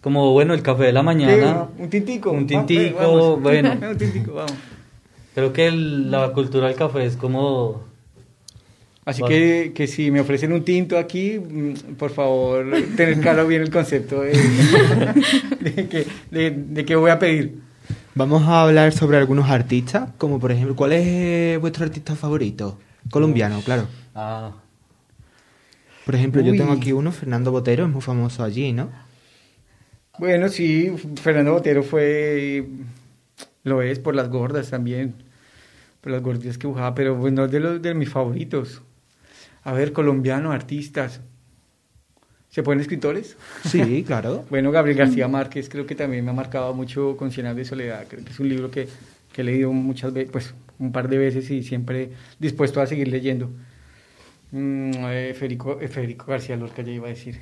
[0.00, 1.68] Como bueno, el café de la mañana.
[1.76, 2.30] Sí, un tintico.
[2.30, 3.42] Un tintico, vamos.
[3.42, 3.72] bueno.
[3.90, 4.52] un tintico, vamos.
[5.34, 7.84] Creo que el- la cultura del café es como
[9.04, 9.34] Así Vale.
[9.34, 13.70] que, que si me ofrecen un tinto aquí, mm, por favor, tener claro bien el
[13.70, 14.32] concepto de,
[15.60, 17.60] de que, de, de qué voy a pedir.
[18.16, 22.78] Vamos a hablar sobre algunos artistas, como por ejemplo, ¿cuál es eh, vuestro artista favorito?
[23.10, 23.86] Colombiano, claro.
[24.14, 24.50] ah,
[26.06, 28.90] Por ejemplo, yo tengo aquí uno, Fernando Botero, es muy famoso allí, ¿no?
[30.20, 32.64] Bueno, sí, Fernando Botero fue,
[33.64, 35.14] lo es por las gordas también,
[36.00, 38.82] por las gorditas que dibujaba, pero bueno, es de los de mis favoritos.
[39.64, 41.22] A ver, colombiano, artistas.
[42.50, 43.36] ¿Se ponen escritores?
[43.64, 44.44] Sí, claro.
[44.48, 47.64] Bueno, Gabriel García Márquez creo que también me ha marcado mucho con Cien años de
[47.64, 48.06] soledad.
[48.08, 48.86] Creo que es un libro que,
[49.32, 53.08] que he leído muchas veces, pues un par de veces y siempre dispuesto a seguir
[53.08, 53.50] leyendo.
[54.56, 57.38] Mm, eh, Federico, eh, Federico García Lorca ya iba a decir.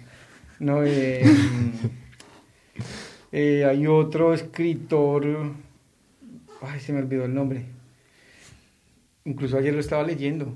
[0.58, 1.22] No, eh,
[3.64, 5.52] hay otro escritor,
[6.60, 7.66] ay, se me olvidó el nombre.
[9.24, 10.52] Incluso ayer lo estaba leyendo.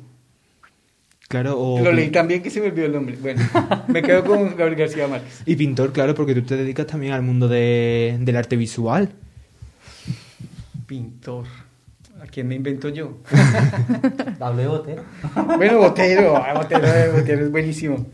[1.29, 1.81] Claro, o...
[1.81, 3.17] Lo leí también que se me olvidó el nombre.
[3.21, 3.41] Bueno,
[3.87, 5.43] me quedo con Gabriel García Márquez.
[5.47, 9.13] Y pintor, claro, porque tú te dedicas también al mundo de- del arte visual.
[10.87, 11.47] Pintor.
[12.23, 13.19] ¿A quién me invento yo?
[14.41, 15.03] hable de Botero.
[15.57, 18.07] Bueno, Botero, ah, Botero, eh, Botero es buenísimo.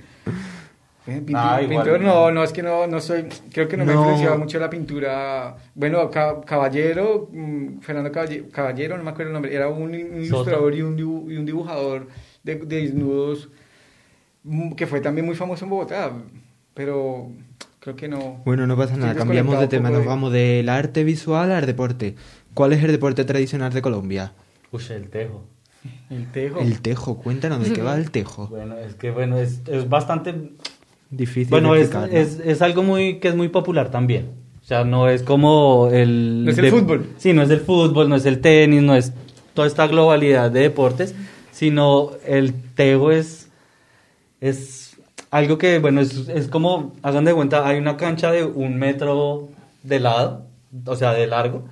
[1.06, 1.84] Eh, pintor, Ah, igual.
[1.84, 4.00] pintor, no, no, es que no, no soy, creo que no, me No.
[4.00, 5.56] influenciado mucho la pintura.
[5.74, 10.74] Bueno, Ca- Caballero, mm, Fernando Caballero, Caballero, no me acuerdo el nombre, era un, ilustrador
[10.74, 12.08] y un, dibu- y un dibujador
[12.42, 13.50] de, de desnudos
[14.44, 16.10] mm, que fue también muy famoso en Bogotá,
[16.72, 17.28] pero
[17.80, 18.40] creo que no.
[18.46, 22.14] Bueno, no pasa nada, cambiamos de tema, nos vamos del arte visual al deporte.
[22.54, 24.32] ¿Cuál es el deporte tradicional de Colombia?
[24.70, 25.44] Uy, el tejo.
[26.08, 26.60] El tejo.
[26.60, 28.48] El tejo, cuéntanos de qué va el tejo.
[28.50, 30.34] Bueno, es que bueno, es, es bastante
[31.10, 34.30] Difícil Bueno, de es, es, es algo muy que es muy popular también.
[34.62, 36.44] O sea, no es como el...
[36.44, 37.06] No es el fútbol.
[37.18, 39.12] Sí, no es el fútbol, no es el tenis, no es
[39.52, 41.14] toda esta globalidad de deportes,
[41.52, 43.50] sino el tejo es,
[44.40, 44.96] es
[45.30, 49.50] algo que, bueno, es, es como, hagan de cuenta, hay una cancha de un metro
[49.82, 50.46] de lado,
[50.86, 51.64] o sea, de largo,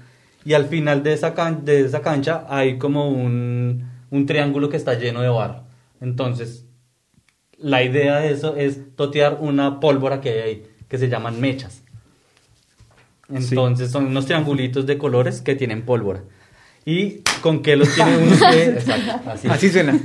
[0.44, 4.76] y al final de esa, can- de esa cancha hay como un, un triángulo que
[4.76, 5.64] está lleno de barro.
[6.00, 6.66] Entonces,
[7.58, 11.82] la idea de eso es totear una pólvora que hay ahí, que se llaman mechas.
[13.28, 16.22] Entonces son unos triangulitos de colores que tienen pólvora.
[16.84, 18.64] ¿Y con qué los tiene uno que...?
[18.70, 19.48] Exacto, así.
[19.48, 19.98] Así suena.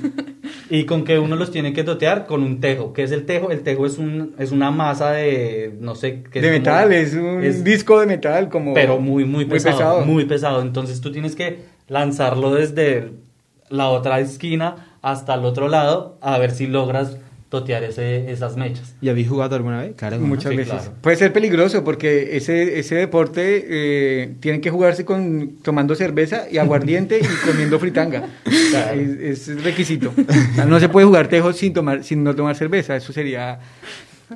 [0.70, 2.28] ¿Y con qué uno los tiene que totear?
[2.28, 2.94] Con un tejo.
[2.94, 3.50] ¿Qué es el tejo?
[3.52, 6.24] El tejo es, un, es una masa de, no sé...
[6.32, 8.74] qué De como- metal, es un es- disco de metal como...
[8.74, 10.62] pero muy, muy pesado, Muy pesado.
[10.62, 13.12] Entonces tú tienes que lanzarlo desde
[13.70, 17.18] la otra esquina hasta el otro lado a ver si logras
[17.50, 18.94] totear ese, esas mechas.
[19.02, 19.94] ¿Y habéis jugado alguna vez?
[19.96, 20.20] Claro.
[20.20, 20.74] Muchas Sí, veces.
[20.74, 20.94] claro.
[21.02, 26.58] Puede ser peligroso porque ese, ese deporte eh, tiene que jugarse con tomando cerveza y
[26.58, 28.24] aguardiente y comiendo fritanga.
[28.46, 29.00] O sea, Claro.
[29.02, 30.14] es, es requisito.
[30.18, 32.96] O sea, no se puede jugar tejo sin tomar sin no tomar cerveza.
[32.98, 33.60] Eso sería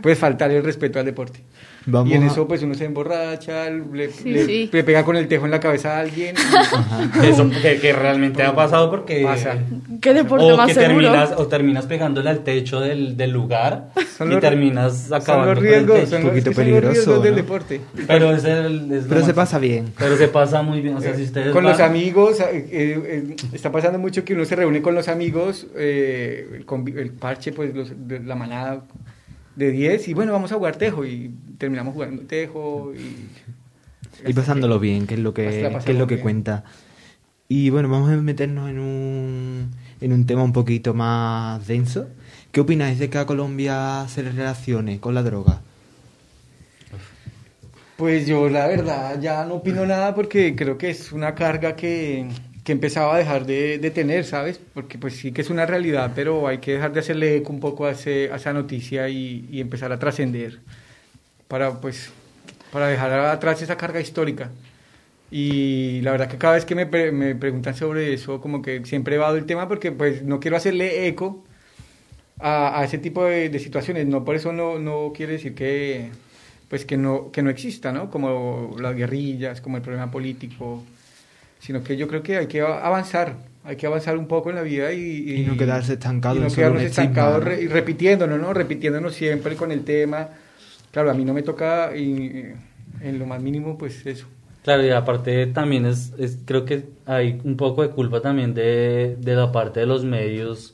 [0.02, 1.42] pues faltar el respeto al deporte.
[1.86, 4.70] Vamos y en a- eso pues uno se emborracha, le, Sí, le- sí.
[4.72, 6.36] le pega con el tejo en la cabeza a alguien.
[7.24, 9.24] Eso que, que realmente ha pasado porque...
[9.24, 9.56] Pasa.
[10.00, 11.12] ¿Qué deporte o más que seguro?
[11.12, 15.54] terminas o terminas pegándole al techo del, del lugar Son y los- terminas Son acabando
[15.54, 16.10] los con el riesgos, techo.
[16.10, 17.38] son, Un los- poquito es que son los peligroso, riesgos del ¿no?
[17.38, 17.82] deporte.
[18.08, 19.94] pero es el, es Pero se pasa bien.
[19.98, 23.02] pero se pasa muy bien o sea si ustedes con los van- amigos, eh, eh,
[23.06, 27.52] eh, está pasando mucho que uno se reúne con los amigos, eh, el, el parche,
[27.52, 28.84] pues los- de la manada
[29.62, 33.30] de 10, y bueno, vamos a jugar tejo, y terminamos jugando tejo, y...
[34.28, 35.44] Y pasándolo bien, que es lo que,
[35.84, 36.24] que, es lo que bien.
[36.24, 36.64] cuenta.
[37.48, 42.08] Y bueno, vamos a meternos en un, en un tema un poquito más denso.
[42.52, 45.62] ¿Qué opináis de que a Colombia se le relacione con la droga?
[47.98, 52.28] Pues yo la verdad ya no opino nada porque creo que es una carga que,
[52.64, 54.60] que empezaba a dejar de, de tener, ¿sabes?
[54.74, 57.60] Porque pues sí que es una realidad, pero hay que dejar de hacerle eco un
[57.60, 60.60] poco a, ese- a esa noticia y, y empezar a trascender
[61.48, 62.12] para pues
[62.72, 64.52] para dejar atrás esa carga histórica.
[65.32, 68.86] Y la verdad que cada vez que me, pre- me preguntan sobre eso, como que
[68.86, 71.44] siempre evado el tema porque pues no quiero hacerle eco
[72.40, 74.08] a, a ese tipo de, de situaciones.
[74.08, 76.12] No por eso no, no quiere decir que
[76.70, 78.10] pues que no que no exista, ¿no?
[78.10, 80.84] Como las guerrillas, como el problema político,
[81.62, 84.64] sino que yo creo que hay que avanzar, hay que avanzar un poco en la
[84.64, 88.54] vida y, Y no quedarse estancados y no quedarnos estancados re- y repitiéndonos, ¿no?
[88.54, 90.28] Repitiéndonos siempre con el tema.
[90.92, 92.52] Claro, a mí no me toca y,
[93.02, 94.26] en lo más mínimo, pues eso.
[94.64, 99.16] Claro, y aparte también es, es- creo que hay un poco de culpa también de,
[99.20, 100.74] de la parte de los medios,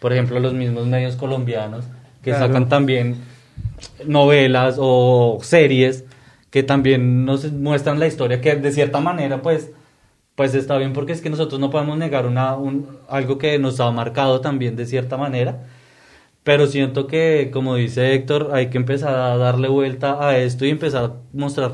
[0.00, 1.84] por ejemplo, los mismos medios colombianos
[2.22, 2.46] que Claro.
[2.46, 3.16] sacan también
[4.06, 6.04] novelas o series
[6.50, 9.70] que también nos muestran la historia que de cierta manera pues
[10.40, 13.78] pues está bien porque es que nosotros no podemos negar una, un, algo que nos
[13.78, 15.66] ha marcado también de cierta manera.
[16.44, 20.70] Pero siento que, como dice Héctor, hay que empezar a darle vuelta a esto y
[20.70, 21.72] empezar a mostrar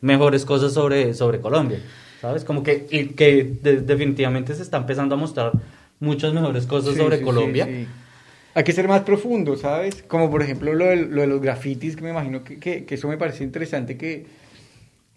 [0.00, 1.78] mejores cosas sobre, sobre Colombia.
[2.22, 2.42] ¿Sabes?
[2.42, 5.52] Como que, y que de- definitivamente se está empezando a mostrar
[6.00, 7.66] muchas mejores cosas Sí, sobre sí, Colombia.
[7.66, 7.86] sí.
[8.54, 10.02] Hay que ser más profundo, ¿sabes?
[10.08, 12.94] Como por ejemplo lo de, lo de los grafitis, que me imagino que, que, que
[12.94, 14.24] eso me parece interesante que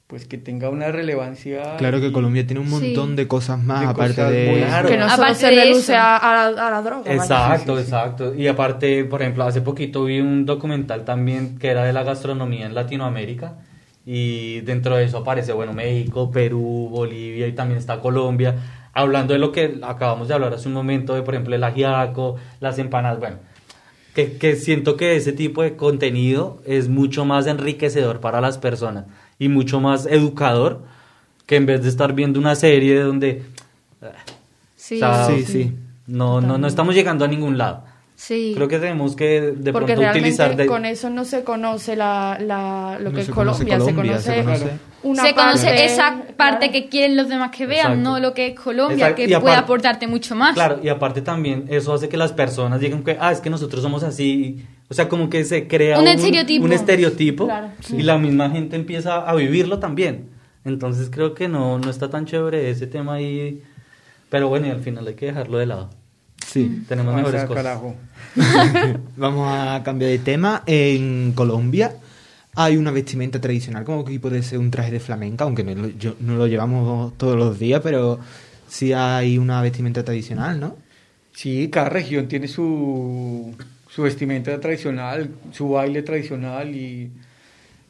[0.09, 1.77] pues que tenga una relevancia.
[1.77, 2.71] Claro que y- Colombia tiene un Sí.
[2.73, 4.63] montón de cosas más, De aparte cosas de...
[4.65, 4.89] Claro.
[4.89, 7.13] Que no solo Aparte se reduce a, a la, a la droga.
[7.13, 7.95] Exacto, Sí, sí, sí.
[7.95, 8.33] exacto.
[8.35, 12.65] Y aparte, por ejemplo, hace poquito vi un documental también que era de la gastronomía
[12.65, 13.57] en Latinoamérica
[14.03, 18.55] y dentro de eso aparece, bueno, México, Perú, Bolivia y también está Colombia,
[18.93, 22.35] hablando de lo que acabamos de hablar hace un momento, de por ejemplo el ajiaco,
[22.61, 23.35] las empanadas, bueno,
[24.15, 29.05] que, que siento que ese tipo de contenido es mucho más enriquecedor para las personas
[29.39, 30.81] y mucho más educador
[31.45, 33.43] que en vez de estar viendo una serie donde...
[34.75, 35.75] Sí, o sea, Sí, sí.
[36.07, 37.83] No, no, no estamos llegando a ningún lado.
[38.15, 38.51] sí.
[38.55, 40.65] Creo que tenemos que de Porque pronto realmente utilizar de...
[40.65, 44.17] con eso no se conoce la, la, lo No que es se conoce Colombia, Colombia,
[44.19, 46.71] se se conoce, conoce- una se conoce parte- esa parte claro.
[46.73, 48.09] que quieren los demás que vean, Exacto.
[48.09, 49.15] no lo que es Colombia, Exacto.
[49.15, 50.53] que Y puede aportarte mucho más.
[50.53, 53.81] Claro, y aparte también eso hace que las personas digan que, ah, es que nosotros
[53.81, 54.65] somos así.
[54.89, 56.65] O sea, como que se crea Un estereotipo.
[56.65, 57.67] un estereotipo Claro.
[57.91, 60.29] y la misma gente empieza a vivirlo también.
[60.65, 63.61] Entonces creo que no, no está tan chévere ese tema ahí.
[64.29, 65.89] Pero bueno, y al final hay que dejarlo de lado.
[66.45, 66.83] Sí.
[66.87, 67.79] Tenemos mejores cosas.
[69.17, 70.63] Vamos a cambiar de tema.
[70.65, 71.93] En Colombia
[72.61, 76.15] hay una vestimenta tradicional, como que puede ser un traje de flamenca, aunque no yo-
[76.19, 78.19] no lo llevamos todos los días, pero
[78.67, 80.75] sí hay una vestimenta tradicional, ¿no?
[81.33, 83.55] Sí, cada región tiene su,
[83.89, 87.11] su vestimenta tradicional, su baile tradicional y,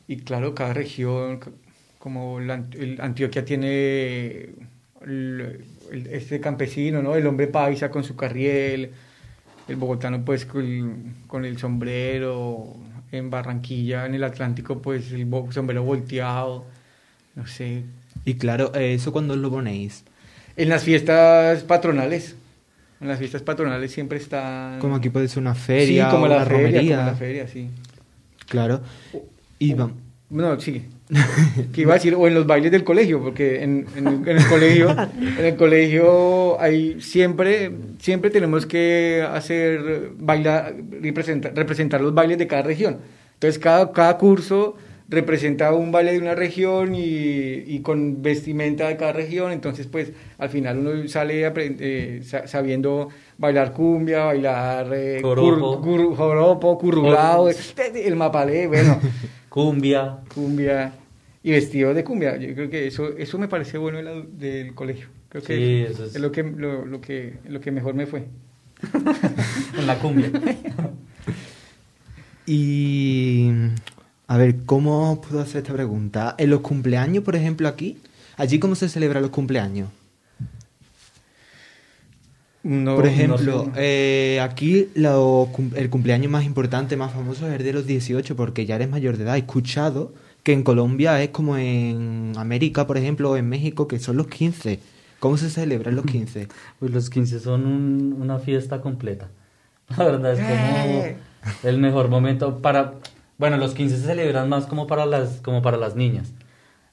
[0.07, 1.39] y claro, cada región,
[1.97, 4.49] como el Antioquia tiene
[6.11, 7.15] este campesino, ¿no?
[7.15, 8.91] El hombre paisa con su carriel,
[9.67, 12.75] el bogotano pues con, con el sombrero,
[13.11, 16.65] en Barranquilla, en el Atlántico pues el sombrero volteado,
[17.35, 17.83] no sé.
[18.25, 20.03] Y claro, eh, ¿eso cuando lo ponéis?
[20.57, 22.35] En las fiestas patronales,
[22.99, 24.79] en las fiestas patronales siempre están...
[24.79, 26.95] Como aquí puede ser una feria sí, como o la una feria, romería.
[26.97, 27.69] como la feria, sí.
[28.47, 28.81] Claro.
[29.57, 29.93] Y vam-
[30.29, 30.85] No, sigue.
[31.73, 34.37] Que iba a decir, o en los bailes del colegio, porque en, en el, en
[34.37, 34.95] el colegio,
[35.39, 42.47] en el colegio hay siempre, siempre tenemos que hacer bailar, representar, representar los bailes de
[42.47, 42.97] cada región.
[43.33, 44.75] Entonces cada, cada curso
[45.07, 47.01] representa un baile de una región y,
[47.65, 53.09] y con vestimenta de cada región, entonces pues al final uno sale eh, sa- sabiendo
[53.39, 55.81] bailar cumbia, bailar eh, Joropo.
[55.81, 58.99] cur- cur- joropo, currulao, el mapalé, bueno
[59.49, 60.19] Cumbia.
[60.33, 60.93] cumbia
[61.43, 62.37] y vestido de cumbia.
[62.37, 65.07] Yo creo que eso eso me parece bueno de la- del colegio.
[65.29, 67.93] Creo que Sí, es, eso es- es lo que lo, lo que lo que mejor
[67.93, 68.25] me fue.
[69.77, 70.31] En la cumbia.
[72.45, 73.51] Y
[74.27, 76.35] a ver, ¿cómo puedo hacer esta pregunta?
[76.37, 77.99] En los cumpleaños, por ejemplo, aquí,
[78.37, 79.89] allí cómo se celebran los cumpleaños.
[82.63, 83.71] No, por no ejemplo, sé.
[83.77, 88.65] eh, aquí lo el cumpleaños más importante, más famoso es el de los 18, porque
[88.65, 89.35] ya eres mayor de edad.
[89.35, 93.99] He escuchado que en Colombia es como en América, por ejemplo, o en México, que
[93.99, 94.79] son los 15.
[95.19, 96.47] ¿Cómo se celebran los 15?
[96.79, 99.29] Pues los 15 son un- una fiesta completa.
[99.97, 101.15] La verdad es Eh.
[101.61, 102.95] como el mejor momento para...
[103.37, 106.33] Bueno, los 15 se celebran más como para las, como para las niñas.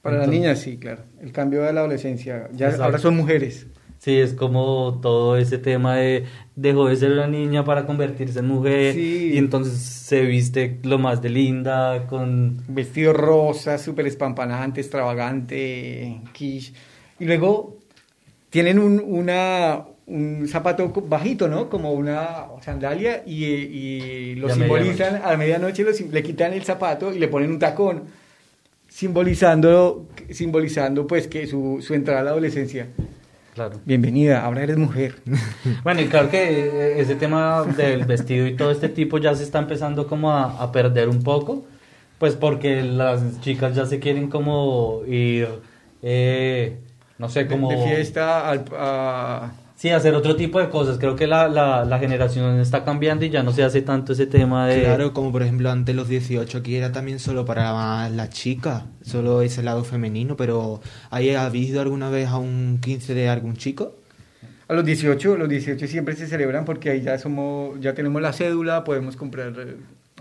[0.01, 1.03] para las niñas sí, claro.
[1.21, 3.67] El cambio de la adolescencia, ya ahora son mujeres.
[4.07, 6.23] Sí, es como todo ese tema de
[6.55, 9.31] dejó de ser una niña para convertirse en mujer Sí.
[9.33, 12.63] y entonces se viste lo más de linda con...
[12.69, 16.71] Vestido rosa, súper espampanante, extravagante, quiche.
[17.19, 17.75] Y luego
[18.49, 21.69] tienen un, una, un zapato bajito, ¿no?
[21.69, 26.53] Como una sandalia y, y lo Y a simbolizan a la medianoche, lo le quitan
[26.53, 28.03] el zapato y le ponen un tacón,
[28.87, 32.87] simbolizando, simbolizando pues que su, su entrada a la adolescencia.
[33.57, 33.79] Claro.
[33.85, 35.15] Bienvenida, ahora eres mujer.
[35.83, 36.37] Bueno, y claro que
[36.67, 40.61] eh, ese tema del vestido y todo este tipo ya se está empezando como a,
[40.61, 41.65] a perder un poco,
[42.19, 45.47] pues porque las chicas ya se quieren como ir,
[46.03, 46.77] eh,
[47.17, 47.69] no sé, De- como...
[47.71, 50.97] De, fiesta al- a, Sí, hacer otro tipo de cosas.
[50.97, 54.25] Creo que la, la, la generación está cambiando y ya no se hace tanto ese
[54.25, 54.81] tema de...
[54.81, 59.43] Claro, como por ejemplo antes los 18 aquí era también solo para las chicas, solo
[59.43, 63.95] ese lado femenino, pero ¿hay habéis ido alguna vez a un 15 de algún chico?
[64.67, 68.33] A los 18, los 18 siempre se celebran porque ahí ya somos, ya tenemos la
[68.33, 69.53] cédula, podemos comprar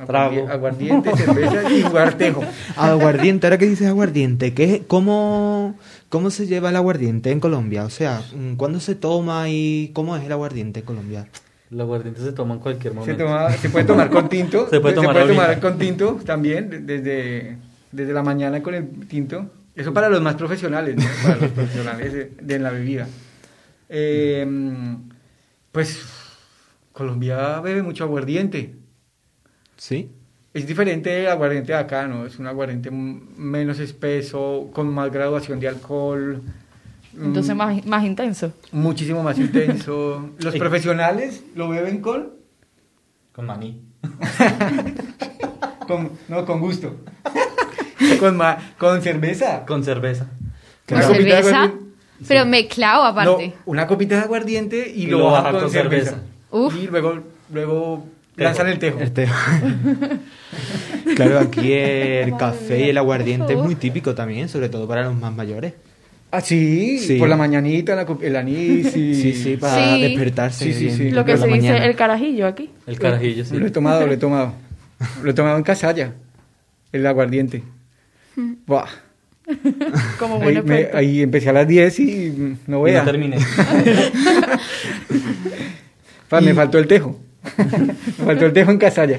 [0.04, 0.48] Trago.
[0.48, 2.44] aguardiente, cerveza y guartejo.
[2.76, 5.74] Aguardiente, ahora que dices aguardiente, ¿qué, cómo,
[6.10, 7.84] ¿cómo se lleva el aguardiente en Colombia?
[7.84, 11.26] O sea, mm, ¿cuándo se toma y cómo es el aguardiente en Colombia?
[11.70, 13.24] El aguardiente se toma en cualquier Se, momento.
[13.24, 14.66] toma, se puede tomar con tinto.
[14.70, 17.56] Se puede tomar con tinto también, de- desde,
[17.90, 19.50] desde la mañana con el tinto.
[19.74, 21.04] Eso para los más profesionales, ¿no?
[21.22, 23.08] Para los profesionales de, de la bebida.
[23.88, 24.46] Eh,
[25.72, 26.00] pues
[26.92, 28.74] Colombia bebe mucho aguardiente.
[29.76, 30.10] ¿Sí?
[30.54, 32.24] Es diferente del aguardiente de acá, ¿no?
[32.26, 36.42] Es un aguardiente menos espeso, con más graduación de alcohol.
[37.14, 38.52] Entonces mm, más, más intenso.
[38.72, 40.30] Muchísimo más intenso.
[40.38, 40.58] Los Sí.
[40.58, 42.30] profesionales lo beben con,
[43.32, 43.82] Con maní.
[45.86, 46.96] con no, con gusto.
[48.20, 49.64] con, ma- con cerveza.
[49.66, 50.26] Con cerveza.
[50.88, 51.72] ¿Con cerveza?
[52.26, 53.48] Pero mezclado aparte.
[53.48, 56.10] No, una copita de aguardiente y, Y lo baja con, con cerveza.
[56.12, 56.26] cerveza.
[56.50, 56.74] Uf.
[56.76, 57.18] Y luego,
[57.52, 58.06] luego.
[58.36, 58.98] Lanzan el tejo.
[59.00, 59.26] El té.
[61.16, 65.14] claro, aquí el café y el aguardiente es muy típico también, sobre todo para los
[65.14, 65.72] más mayores.
[66.32, 67.18] Ah, sí, Sí.
[67.18, 69.14] por la mañanita, la el anís y...
[69.14, 70.02] Sí, sí, para Sí.
[70.02, 70.64] despertarse.
[70.64, 71.10] Sí, sí, sí.
[71.10, 71.86] Lo que se dice mañana.
[71.86, 72.70] el carajillo aquí.
[72.86, 73.56] El carajillo, sí.
[73.56, 74.52] Lo he tomado, lo he tomado.
[75.22, 76.12] Lo he tomado en Casalla,
[76.92, 77.62] el aguardiente.
[78.66, 78.88] Buah.
[80.18, 83.04] Como Ahí, me- ahí empecé a las 10 y no Y voy no a...
[83.04, 83.38] terminé.
[86.28, 87.18] Pa, Me faltó el tejo.
[87.58, 87.94] Me
[88.24, 89.18] faltó el tejo en Casalla.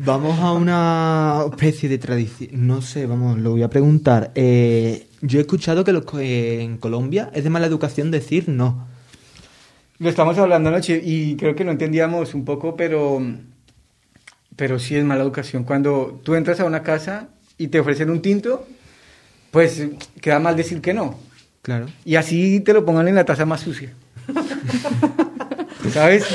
[0.00, 2.50] Vamos a una especie de tradición.
[2.66, 4.30] No sé, vamos, lo voy a preguntar.
[4.36, 8.48] Eh, yo he escuchado que los co- eh, en Colombia es de mala educación decir
[8.48, 8.86] no.
[9.98, 13.20] Lo estamos hablando anoche y creo que lo entendíamos un poco, pero,
[14.54, 15.64] pero sí es mala educación.
[15.64, 17.28] Cuando tú entras a una casa
[17.58, 18.64] y te ofrecen un tinto,
[19.50, 19.82] pues
[20.20, 21.18] queda mal decir que no.
[21.62, 21.86] Claro.
[22.04, 23.92] Y así te lo pongan en la taza más sucia.
[25.92, 26.26] ¿Sabes?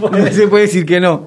[0.00, 1.26] No, no se puede decir que no.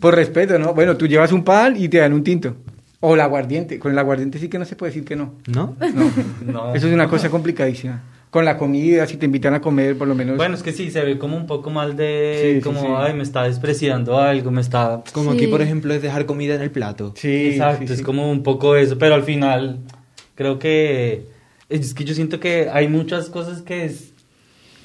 [0.00, 0.74] Por respeto, ¿no?
[0.74, 2.56] Bueno, tú llevas un pan y te dan un tinto.
[3.00, 3.78] O el aguardiente.
[3.78, 5.34] Con el aguardiente sí que no se puede decir que no.
[5.46, 5.76] ¿No?
[5.94, 6.10] No.
[6.44, 6.74] No.
[6.74, 8.02] Eso es una cosa complicadísima.
[8.30, 10.36] Con la comida, si te invitan a comer, por lo menos.
[10.36, 12.38] Bueno, es que sí, se ve como un poco mal de...
[12.42, 12.86] Sí, sí, como, sí.
[12.94, 15.02] ay, me está despreciando algo, me está...
[15.12, 15.46] Como aquí, Sí.
[15.46, 17.14] por ejemplo, es dejar comida en el plato.
[17.16, 18.04] sí, Exacto, sí, es sí.
[18.04, 19.78] como un poco eso, pero al final
[20.34, 21.26] creo que
[21.70, 24.07] es que yo siento que hay muchas cosas que es,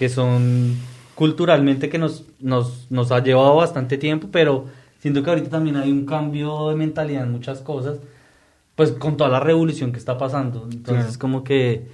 [0.03, 0.75] que son
[1.15, 4.65] culturalmente que nos, nos, nos ha llevado bastante tiempo, pero
[4.99, 7.99] siento que ahorita también hay un cambio de mentalidad en muchas cosas,
[8.75, 11.19] pues con toda la revolución que está pasando, entonces Claro.
[11.19, 11.87] como que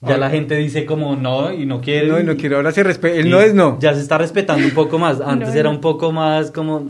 [0.00, 2.06] ya Ahora- la gente dice como no y no quiere.
[2.06, 2.56] No, y no quiero.
[2.58, 3.16] Ahora se respeta.
[3.16, 3.80] El no es no.
[3.80, 5.20] Ya se está respetando un poco más.
[5.24, 5.74] Antes No, era no.
[5.74, 6.86] un poco más como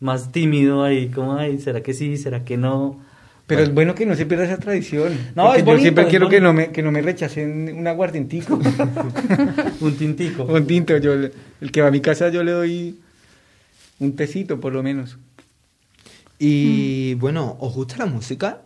[0.00, 2.16] más tímido ahí, como ay, ¿será que sí?
[2.16, 3.00] ¿Será que no?
[3.46, 5.12] Pero es bueno que no se pierda esa tradición.
[5.34, 7.86] No, es yo bonito, siempre es quiero que no, me, que no me rechacen un
[7.86, 8.58] aguardientico.
[9.80, 10.44] Un tintico.
[10.48, 10.96] un tinto.
[10.96, 13.00] Yo, el que va a mi casa yo le doy
[13.98, 15.18] un tecito por lo menos.
[16.38, 18.62] Y bueno, ¿os gusta la música?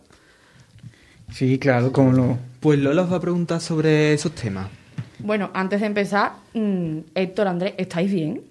[1.31, 2.39] Sí, claro, cómo no.
[2.59, 4.69] Pues Lola os va a preguntar sobre esos temas.
[5.19, 8.41] Bueno, antes de empezar, mm, Héctor, Andrés, ¿estáis bien?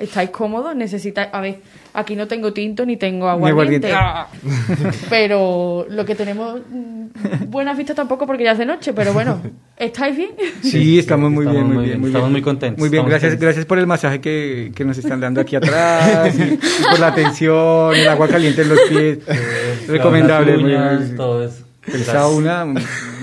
[0.00, 0.74] ¿Estáis cómodos?
[0.74, 1.28] ¿Necesitáis...?
[1.32, 1.58] A ver,
[1.94, 3.92] aquí no tengo tinto ni tengo aguardiente.
[3.92, 4.98] aguardiente.
[5.10, 6.60] Pero lo que tenemos...
[6.68, 7.00] mm,
[7.48, 9.40] Buenas vistas tampoco porque ya es de noche, pero bueno,
[9.76, 10.30] ¿estáis bien?
[10.62, 13.36] Sí, estamos muy estamos bien, muy muy bien, muy estamos muy contentos, Muy bien, gracias,
[13.38, 17.08] gracias por el masaje que, que nos están dando aquí atrás, y, y por la
[17.08, 19.18] atención, el agua caliente en los pies.
[19.88, 21.16] Recomendable, muy bien.
[21.16, 21.64] todo eso.
[21.92, 22.64] El sauna,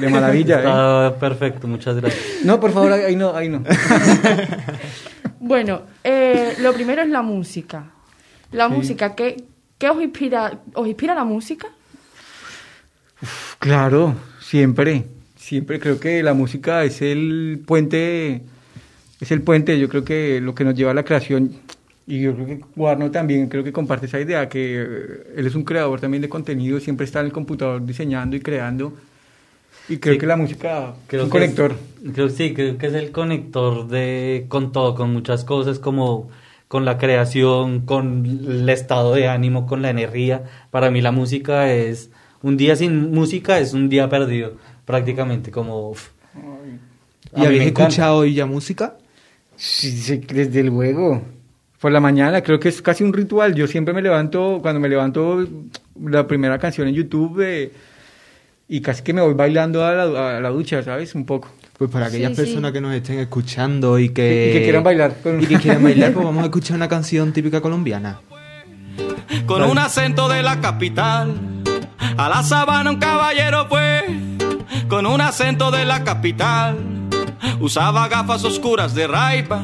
[0.01, 1.07] de maravilla.
[1.07, 1.11] ¿eh?
[1.19, 2.21] Perfecto, muchas gracias.
[2.43, 3.63] No, por favor, ahí no, ahí no.
[5.39, 7.85] Bueno, eh, lo primero es la música.
[8.51, 8.73] La Sí.
[8.75, 9.43] música, ¿qué,
[9.77, 10.59] qué os inspira?
[10.73, 11.67] ¿Os inspira la música?
[13.59, 18.41] Claro, siempre, siempre creo que la música es el puente,
[19.19, 21.51] es el puente, yo creo que lo que nos lleva a la creación,
[22.05, 25.55] y yo creo que Guarno también creo que comparte esa idea, que eh, él es
[25.55, 28.93] un creador también de contenido, siempre está en el computador diseñando y creando,
[29.89, 30.19] y creo Sí.
[30.19, 31.71] que la música Creo es un que conector.
[32.05, 36.29] es- creo, sí, creo que es el conector de con todo, con muchas cosas, como
[36.67, 40.43] con la creación, con el estado de ánimo, con la energía.
[40.71, 42.09] Para mí la música es
[42.43, 44.53] un día sin música es un día perdido,
[44.85, 45.49] prácticamente.
[45.51, 46.09] Como uf.
[47.35, 48.95] ¿Y habéis escuchado hoy ya música?
[49.55, 51.21] Sí, sí, desde luego.
[51.79, 53.53] Por la mañana creo que es casi un ritual.
[53.55, 55.45] Yo siempre me levanto, cuando me levanto,
[56.03, 57.71] la primera canción en YouTube eh,
[58.67, 61.15] y casi que me voy bailando a la, a la ducha, ¿sabes?
[61.15, 61.49] Un poco.
[61.77, 62.41] Pues para aquellas Sí, sí.
[62.43, 64.49] personas que nos estén escuchando y que...
[64.49, 67.31] Y que quieran bailar con- Y que quieran bailar, pues vamos a escuchar una canción
[67.33, 68.19] típica colombiana.
[69.45, 71.35] con un acento de la capital.
[72.17, 74.03] A la sabana un caballero fue,
[74.87, 76.77] con un acento de la capital.
[77.59, 79.61] Usaba gafas oscuras de raipa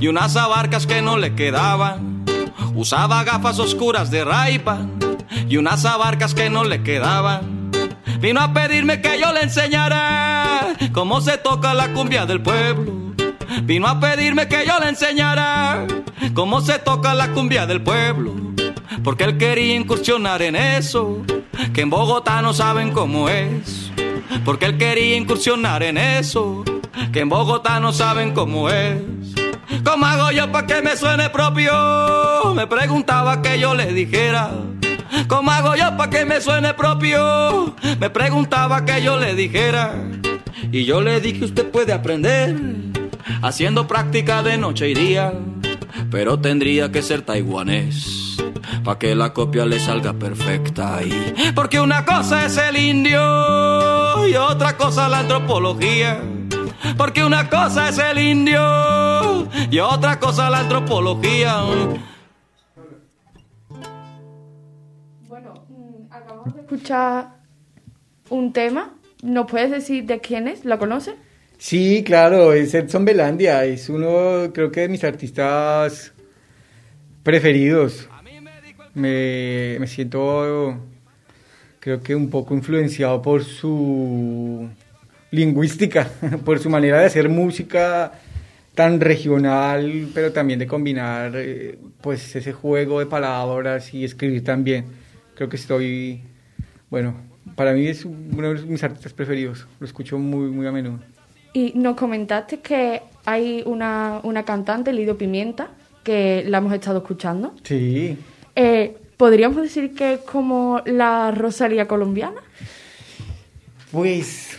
[0.00, 2.24] y unas abarcas que no le quedaban.
[2.74, 4.78] Usaba gafas oscuras de raipa
[5.48, 7.53] y unas abarcas que no le quedaban.
[8.24, 12.90] Vino a pedirme que yo le enseñara cómo se toca la cumbia del pueblo.
[13.64, 15.86] Vino a pedirme que yo le enseñara
[16.32, 18.32] cómo se toca la cumbia del pueblo.
[19.02, 21.22] Porque él quería incursionar en eso,
[21.74, 23.92] que en Bogotá no saben cómo es.
[24.42, 26.64] Porque él quería incursionar en eso,
[27.12, 29.02] que en Bogotá no saben cómo es.
[29.84, 32.54] ¿Cómo hago yo para que me suene propio?
[32.54, 34.50] Me preguntaba que yo le dijera.
[35.28, 37.74] ¿Cómo hago yo para que me suene propio?
[37.98, 39.94] Me preguntaba que yo le dijera.
[40.72, 42.56] Y yo le dije, usted puede aprender
[43.42, 45.32] haciendo práctica de noche y día,
[46.10, 48.36] pero tendría que ser taiwanés
[48.82, 51.34] para que la copia le salga perfecta ahí.
[51.54, 56.20] Porque una cosa es el indio y otra cosa la antropología.
[56.96, 61.62] Porque una cosa es el indio y otra cosa la antropología.
[66.48, 67.28] Escuchar
[68.30, 68.94] un tema.
[69.22, 70.64] ¿Nos puedes decir de quién es?
[70.64, 71.14] ¿Lo conoces?
[71.58, 76.12] Sí, claro, es Edson Belandia, es uno, creo que de mis artistas
[77.22, 78.08] preferidos.
[78.94, 80.78] Me, me siento,
[81.80, 84.68] creo que un poco influenciado por su
[85.30, 86.08] lingüística,
[86.44, 88.12] por su manera de hacer música
[88.74, 94.86] tan regional, pero también de combinar, eh, pues, ese juego de palabras y escribir también.
[95.34, 96.22] Creo que estoy,
[96.90, 97.14] bueno,
[97.56, 100.98] para mí es uno de mis artistas preferidos, lo escucho muy, muy a menudo.
[101.52, 105.68] Y nos comentaste que hay una, una cantante, Lidio Pimienta,
[106.02, 107.54] que la hemos estado escuchando.
[107.62, 108.16] Sí,
[108.56, 112.40] Eh, ¿Podríamos decir que es como la Rosalía colombiana?
[113.92, 114.58] pues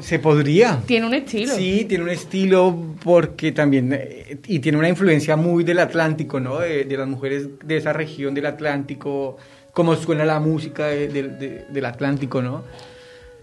[0.00, 0.80] se podría.
[0.86, 1.54] Tiene un estilo.
[1.54, 6.58] Sí, tiene un estilo porque también, eh, y tiene una influencia muy del Atlántico, ¿no?
[6.60, 9.38] De, de las mujeres de esa región del Atlántico,
[9.72, 12.64] cómo suena la música de- de- de- del Atlántico, ¿no?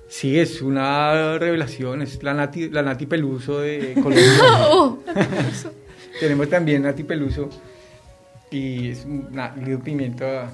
[0.10, 4.24] Sí, es una revelación, es la Nati, la Nati Peluso de Colombia.
[6.20, 7.50] Tenemos también Nati Peluso
[8.50, 9.54] y es una
[9.84, 10.50] Pimienta,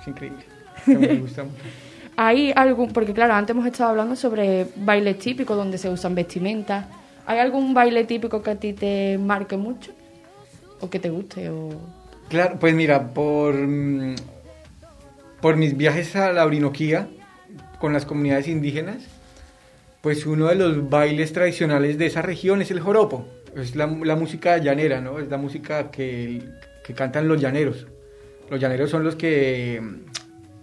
[0.00, 0.44] es increíble,
[0.86, 1.56] me gusta mucho.
[2.16, 6.86] ¿Hay algún, porque claro, antes hemos estado hablando sobre bailes típicos donde se usan vestimentas.
[7.26, 9.92] ¿Hay algún baile típico que a ti te marque mucho?
[10.80, 11.48] ¿O que te guste?
[11.48, 11.70] O...
[12.28, 14.16] Claro, pues mira, por, mm,
[15.40, 17.08] por mis viajes a la Orinoquía
[17.78, 18.98] con las comunidades indígenas,
[20.00, 23.26] pues uno de los bailes tradicionales de esa región es el joropo.
[23.56, 25.18] Es la, la música llanera, ¿no?
[25.18, 26.42] Es la música que,
[26.84, 27.86] que cantan los llaneros.
[28.50, 29.82] Los llaneros son los que...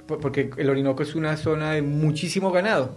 [0.08, 2.96] por- Porque el Orinoco es una zona de muchísimo ganado.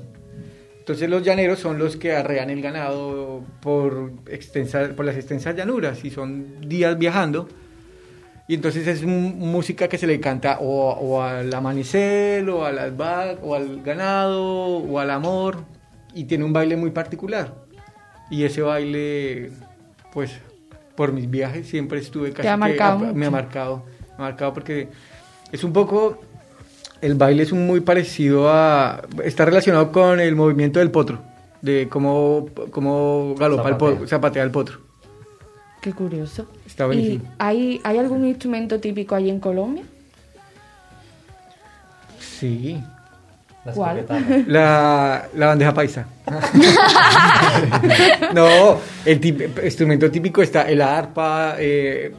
[0.78, 6.04] Entonces los llaneros son los que arrean el ganado por, extensa- por las extensas llanuras
[6.04, 7.48] y son días viajando.
[8.50, 13.36] Y entonces es música que se le canta o, o al amanecer, o al alba,
[13.44, 14.42] o al ganado,
[14.78, 15.58] o al amor.
[16.14, 17.54] Y tiene un baile muy particular.
[18.28, 19.52] Y ese baile,
[20.12, 20.32] pues,
[20.96, 23.84] por mis viajes siempre estuve casi ha que- marcado me ha marcado.
[24.18, 24.88] Me ha marcado porque
[25.52, 26.18] es un poco...
[27.00, 29.02] El baile es un muy parecido a...
[29.22, 31.20] Está relacionado con el movimiento del potro.
[31.62, 34.08] De cómo, cómo galopa el potro, Zapatea.
[34.08, 34.89] zapatea el potro.
[35.80, 36.46] Qué curioso.
[36.66, 37.24] Está ¿Y buenísimo.
[37.38, 39.84] hay, hay algún instrumento típico allí en Colombia?
[42.18, 42.80] Sí.
[43.64, 44.06] Las ¿Cuál?
[44.46, 46.06] La, la bandeja paisa.
[48.34, 51.56] no, el tip- instrumento típico está el arpa.
[51.58, 52.12] eh,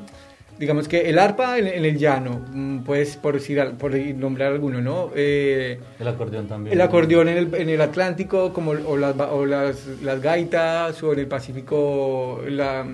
[0.60, 4.52] digamos que el arpa en, en el llano, mm, pues por decir, al- por nombrar
[4.54, 5.10] alguno, ¿no?
[5.16, 6.74] Eh, El acordeón también.
[6.76, 11.14] el acordeón en el, en el Atlántico, como, o, las, o las, las gaitas, o
[11.14, 12.86] en el Pacífico la,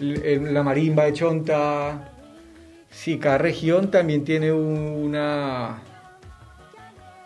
[0.00, 2.12] la marimba de Chonta.
[2.90, 5.82] Sí, cada región también tiene una...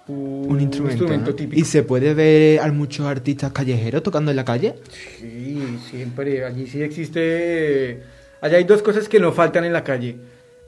[0.08, 1.06] Un instrumento.
[1.06, 1.34] ¿no?
[1.34, 1.58] típico.
[1.60, 4.74] ¿Y se puede ver a muchos artistas callejeros tocando en la calle?
[5.20, 6.44] Sí, siempre.
[6.44, 8.02] Allí sí existe.
[8.40, 10.16] Allá hay dos cosas que no faltan en la calle: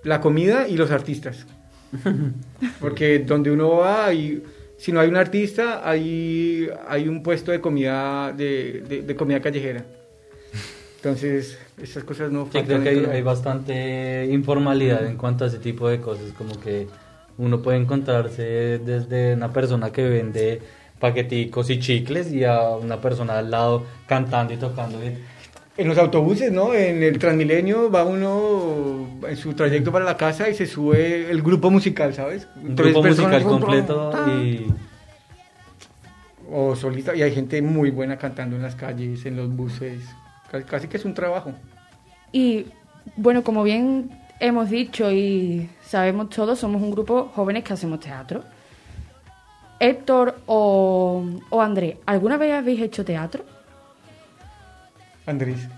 [0.04, 1.46] la comida y los artistas.
[2.80, 4.10] Porque donde uno va,
[4.78, 9.40] si no hay un artista, hay, hay un puesto de comida de, de- de comida
[9.40, 9.84] callejera.
[11.04, 15.86] Entonces, esas cosas no Sí, creo que hay, bastante informalidad en cuanto a ese tipo
[15.86, 16.86] de cosas, como que
[17.36, 20.62] uno puede encontrarse desde una persona que vende
[20.98, 24.98] paqueticos y chicles y a una persona al lado cantando y tocando.
[25.76, 26.72] En los autobuses, ¿no?
[26.72, 31.42] En el Transmilenio va uno en su trayecto para la casa y se sube el
[31.42, 32.48] grupo musical, ¿sabes?
[32.56, 34.68] Un grupo musical completo y
[36.50, 40.00] O solita, y hay gente muy buena cantando en las calles, en los buses.
[40.62, 41.52] Casi, que es un trabajo.
[42.32, 42.66] Y
[43.16, 48.42] bueno, como bien hemos dicho y sabemos todos, somos un grupo jóvenes que hacemos teatro.
[49.80, 53.44] Héctor o, o Andrés, ¿alguna vez habéis hecho teatro?
[55.26, 55.68] Andrés,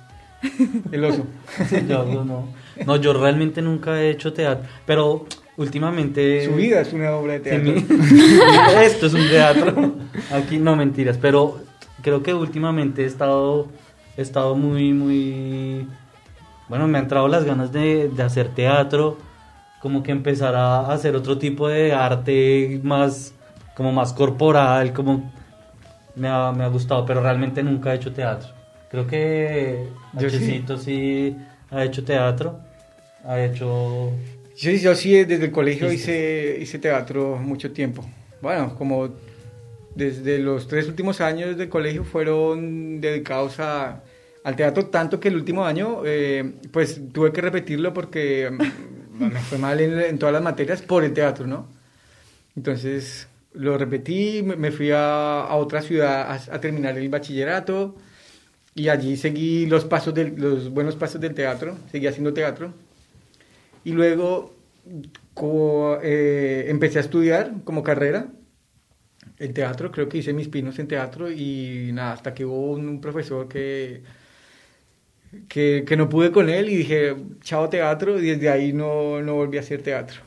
[0.92, 1.26] el oso.
[1.68, 2.48] Sí, yo, yo no.
[2.84, 6.44] No, yo realmente nunca he hecho teatro, pero últimamente...
[6.44, 7.72] Su vida es una obra de teatro.
[7.72, 7.86] mi-
[8.84, 9.94] Esto es un teatro.
[10.32, 11.60] Aquí no mentiras, pero
[12.02, 13.68] creo que últimamente he estado,
[14.16, 15.88] he estado muy, muy...
[16.68, 19.18] Bueno, me han entrado las ganas de, de hacer teatro,
[19.80, 23.34] como que empezar a hacer otro tipo de arte más,
[23.76, 25.32] como más corporal, como
[26.16, 28.48] me ha, me ha gustado, pero realmente nunca he hecho teatro.
[28.90, 30.36] Creo que Yo sí.
[30.36, 31.36] Hachecito sí
[31.70, 32.58] ha hecho teatro,
[33.24, 34.10] ha hecho...
[34.56, 38.02] Yo, yo sí, desde el colegio hice, hice teatro mucho tiempo.
[38.40, 39.10] Bueno, como
[39.94, 44.02] desde los tres últimos años del colegio fueron dedicados a,
[44.46, 49.42] al teatro, tanto que el último año, eh, pues tuve que repetirlo porque mm, me
[49.42, 51.68] fue mal en, en todas las materias por el teatro, ¿no?
[52.56, 57.96] Entonces lo repetí, me, fui a, a otra ciudad a, a terminar el bachillerato
[58.74, 62.74] y allí seguí los pasos del, los buenos pasos del teatro, seguí haciendo teatro.
[63.84, 64.54] Y luego
[65.34, 68.28] co- eh, empecé a estudiar como carrera
[69.38, 72.88] el teatro, creo que hice mis pinos en teatro y nada, hasta que hubo un,
[72.88, 74.02] un profesor que,
[75.48, 79.34] que, que no pude con él y dije, chao teatro, y desde ahí no, no
[79.34, 80.20] volví a hacer teatro.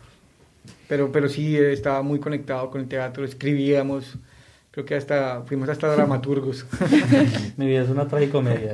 [0.88, 4.18] Pero, pero sí estaba muy conectado con el teatro, escribíamos,
[4.72, 6.66] creo que hasta fuimos hasta dramaturgos.
[7.58, 8.74] Mi vida es una tragicomedia.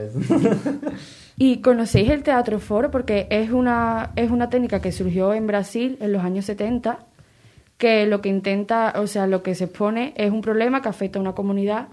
[1.38, 2.91] ¿Y conocéis el teatro foro?
[2.91, 6.99] Porque es una, es una técnica que surgió en Brasil en los años 70,
[7.78, 11.19] que lo que intenta, o sea, lo que se expone es un problema que afecta
[11.19, 11.89] a una comunidad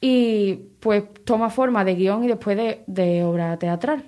[0.00, 4.04] y pues toma forma de guion y después de, de obra teatral.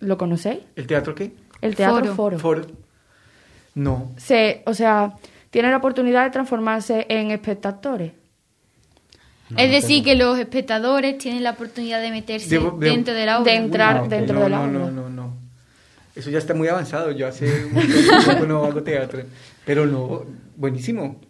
[0.00, 0.60] ¿Lo conocéis?
[0.76, 1.32] ¿El teatro qué?
[1.60, 2.38] El teatro Foro.
[2.38, 2.38] foro.
[2.38, 2.72] For-
[3.74, 4.12] No.
[4.16, 5.14] Se, o sea,
[5.50, 8.12] tiene la oportunidad de transformarse en espectadores.
[9.56, 13.38] es decir, que los espectadores tienen la oportunidad de meterse Debo- debo- dentro de la
[13.40, 13.52] obra.
[13.52, 14.90] de entrar Ah, dentro no, de la no, obra.
[14.90, 15.36] no, no, no.
[16.14, 17.10] Eso ya está muy avanzado.
[17.12, 19.20] Yo hace un montón de tiempo no hago teatro.
[19.66, 20.24] Pero no,
[20.56, 21.20] buenísimo.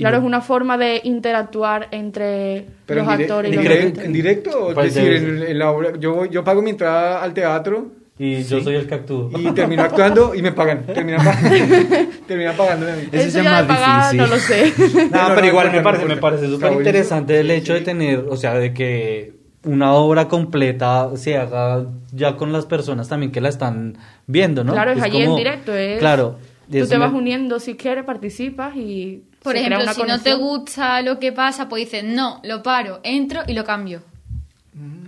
[0.00, 4.12] Claro, es una forma de interactuar entre Pero los en, actores y en los en
[4.12, 5.92] directo, es Pues decir, en, en la obra.
[5.98, 7.88] Yo, voy- yo pago mi entrada al teatro
[8.18, 9.30] Y yo soy el que actúo.
[9.38, 10.84] y termino actuando y me pagan.
[10.86, 11.38] Terminan, pa-
[12.26, 13.02] terminan pagándome a mí.
[13.12, 14.18] Eso Eso ya más pagar, difícil.
[14.18, 14.72] no lo sé.
[15.10, 17.40] No, No, pero no, igual no, me no, parece, no, me parece Está súper interesante
[17.40, 17.84] el hecho de Sí.
[17.84, 23.30] tener, o sea, de que una obra completa se haga ya con las personas también
[23.32, 24.72] que la están viendo, ¿no?
[24.72, 25.74] Claro, es, allí en directo.
[25.74, 26.36] Es, Claro.
[26.70, 29.24] Tú te vas uniendo si quieres, participas y.
[29.42, 32.40] Por se crea ejemplo, una si no te gusta lo que pasa, pues dices, no,
[32.44, 34.02] lo paro, entro y lo cambio.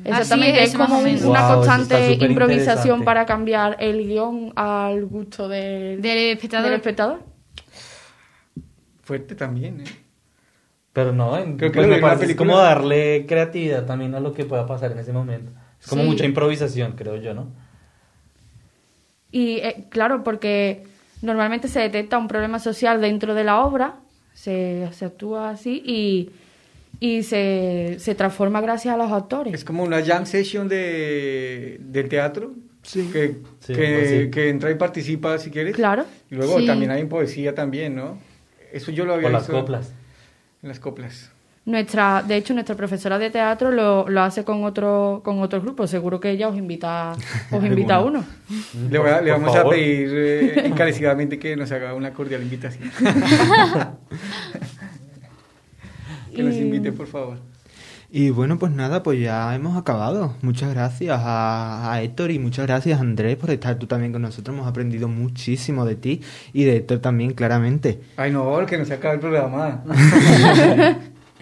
[0.04, 6.02] Exactamente, Así es, como un- una constante improvisación para cambiar el guion al gusto del,
[6.02, 6.64] Del espectador.
[6.64, 7.22] del espectador.
[9.02, 9.84] Fuerte también, ¿eh?
[10.92, 14.32] Pero no, en- Creo que pues me parece película- como darle creatividad también a lo
[14.32, 15.52] que pueda pasar en ese momento.
[15.80, 16.08] Es como Sí.
[16.08, 17.48] mucha improvisación, creo yo, ¿no?
[19.30, 20.84] Y eh, claro, porque
[21.22, 23.96] normalmente se detecta un problema social dentro de la obra,
[24.34, 26.30] se, se actúa así y,
[27.00, 29.54] y se, se transforma gracias a los actores.
[29.54, 32.52] Es como una jam session de, del teatro.
[32.92, 35.76] Que, Sí, que, entra y participa si quieres.
[35.76, 36.04] Claro.
[36.30, 36.66] Y luego Sí.
[36.66, 38.18] también hay poesía también, ¿no?
[38.72, 39.92] Eso yo lo había O las visto coplas.
[40.62, 41.31] En las coplas.
[41.64, 45.86] Nuestra, de hecho, nuestra profesora de teatro lo, lo hace con otro, con otro grupo.
[45.86, 47.12] Seguro que ella os invita,
[47.52, 48.24] os invita a uno.
[48.90, 49.72] Le, voy a- le Por vamos favor.
[49.74, 52.90] a pedir eh, encarecidamente que nos haga una cordial invitación.
[56.34, 57.38] que nos Y- invite, por favor.
[58.14, 60.34] Y bueno, pues nada, pues ya hemos acabado.
[60.42, 64.54] Muchas gracias a, a Héctor y muchas gracias Andrés por estar tú también con nosotros.
[64.54, 66.20] Hemos aprendido muchísimo de ti
[66.52, 68.00] y de Héctor también, claramente.
[68.18, 69.82] Ay, no, que no se acabe el programa.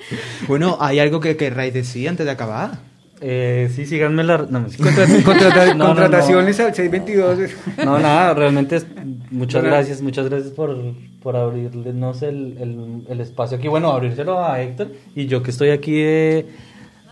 [0.48, 2.78] Bueno, ¿hay algo que querráis decir antes de acabar?
[3.22, 4.38] Eh, sí, síganme la...
[4.48, 5.86] No, me- Contra- contrata- No, no, no.
[6.00, 7.50] contrataciones al 622.
[7.84, 8.86] No, nada, realmente es-
[9.30, 10.76] muchas gracias, muchas gracias por,
[11.22, 13.68] por abrirnos el, el, el espacio aquí.
[13.68, 16.46] Bueno, abrírselo a Héctor y yo que estoy aquí de...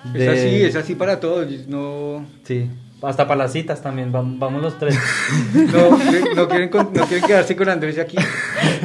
[0.07, 1.47] Es de- así, es así para todos.
[1.69, 2.71] No, Sí,
[3.03, 4.99] hasta para las citas también, vam- vamos los tres.
[5.55, 5.91] no,
[6.35, 8.17] no quieren, no quieren quedarse con Andrés aquí.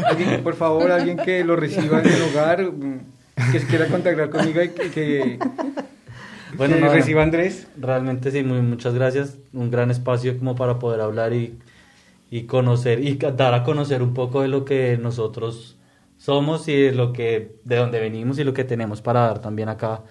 [0.05, 2.65] Alguien, por favor, alguien que lo reciba en el hogar.
[3.51, 5.39] Que se quiera contactar conmigo y que, que,
[6.57, 7.67] Bueno, que no, reciba Andrés.
[7.77, 9.37] Realmente sí, muy, muchas gracias.
[9.53, 11.57] Un gran espacio como para poder hablar y,
[12.29, 15.77] y conocer y dar a conocer un poco de lo que nosotros
[16.17, 19.69] somos y de lo que de dónde venimos y lo que tenemos para dar también
[19.69, 20.03] acá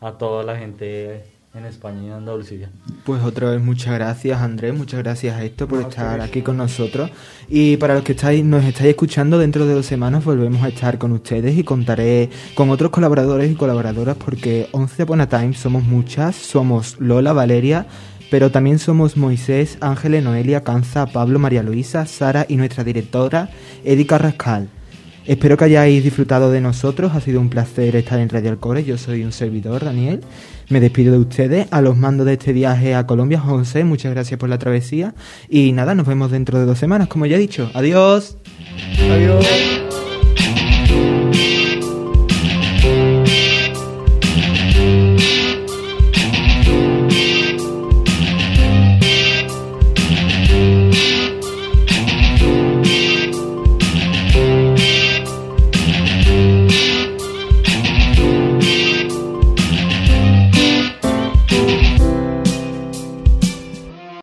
[0.00, 1.24] a toda la gente
[1.54, 2.68] en España y en Andalucía.
[3.04, 7.10] Pues otra vez muchas gracias Andrés, muchas gracias a esto por estar aquí con nosotros
[7.48, 10.98] y para los que estáis, nos estáis escuchando dentro de dos semanas volvemos a estar
[10.98, 15.84] con ustedes y contaré con otros colaboradores y colaboradoras porque 11 Upon a Time somos
[15.84, 17.86] muchas, somos Lola, Valeria,
[18.30, 23.48] pero también somos Moisés, Ángeles, Noelia, Canza, Pablo, María Luisa, Sara y nuestra directora
[23.84, 24.68] Edi Carrascal.
[25.26, 28.98] Espero que hayáis disfrutado de nosotros, ha sido un placer estar en Radio Alcore, yo
[28.98, 30.20] soy un servidor, Daniel.
[30.68, 34.38] Me despido de ustedes, a los mandos de este viaje a Colombia, José, muchas gracias
[34.38, 35.14] por la travesía
[35.48, 37.70] y nada, nos vemos dentro de dos semanas, como ya he dicho.
[37.74, 38.36] Adiós.
[39.10, 39.83] Adiós.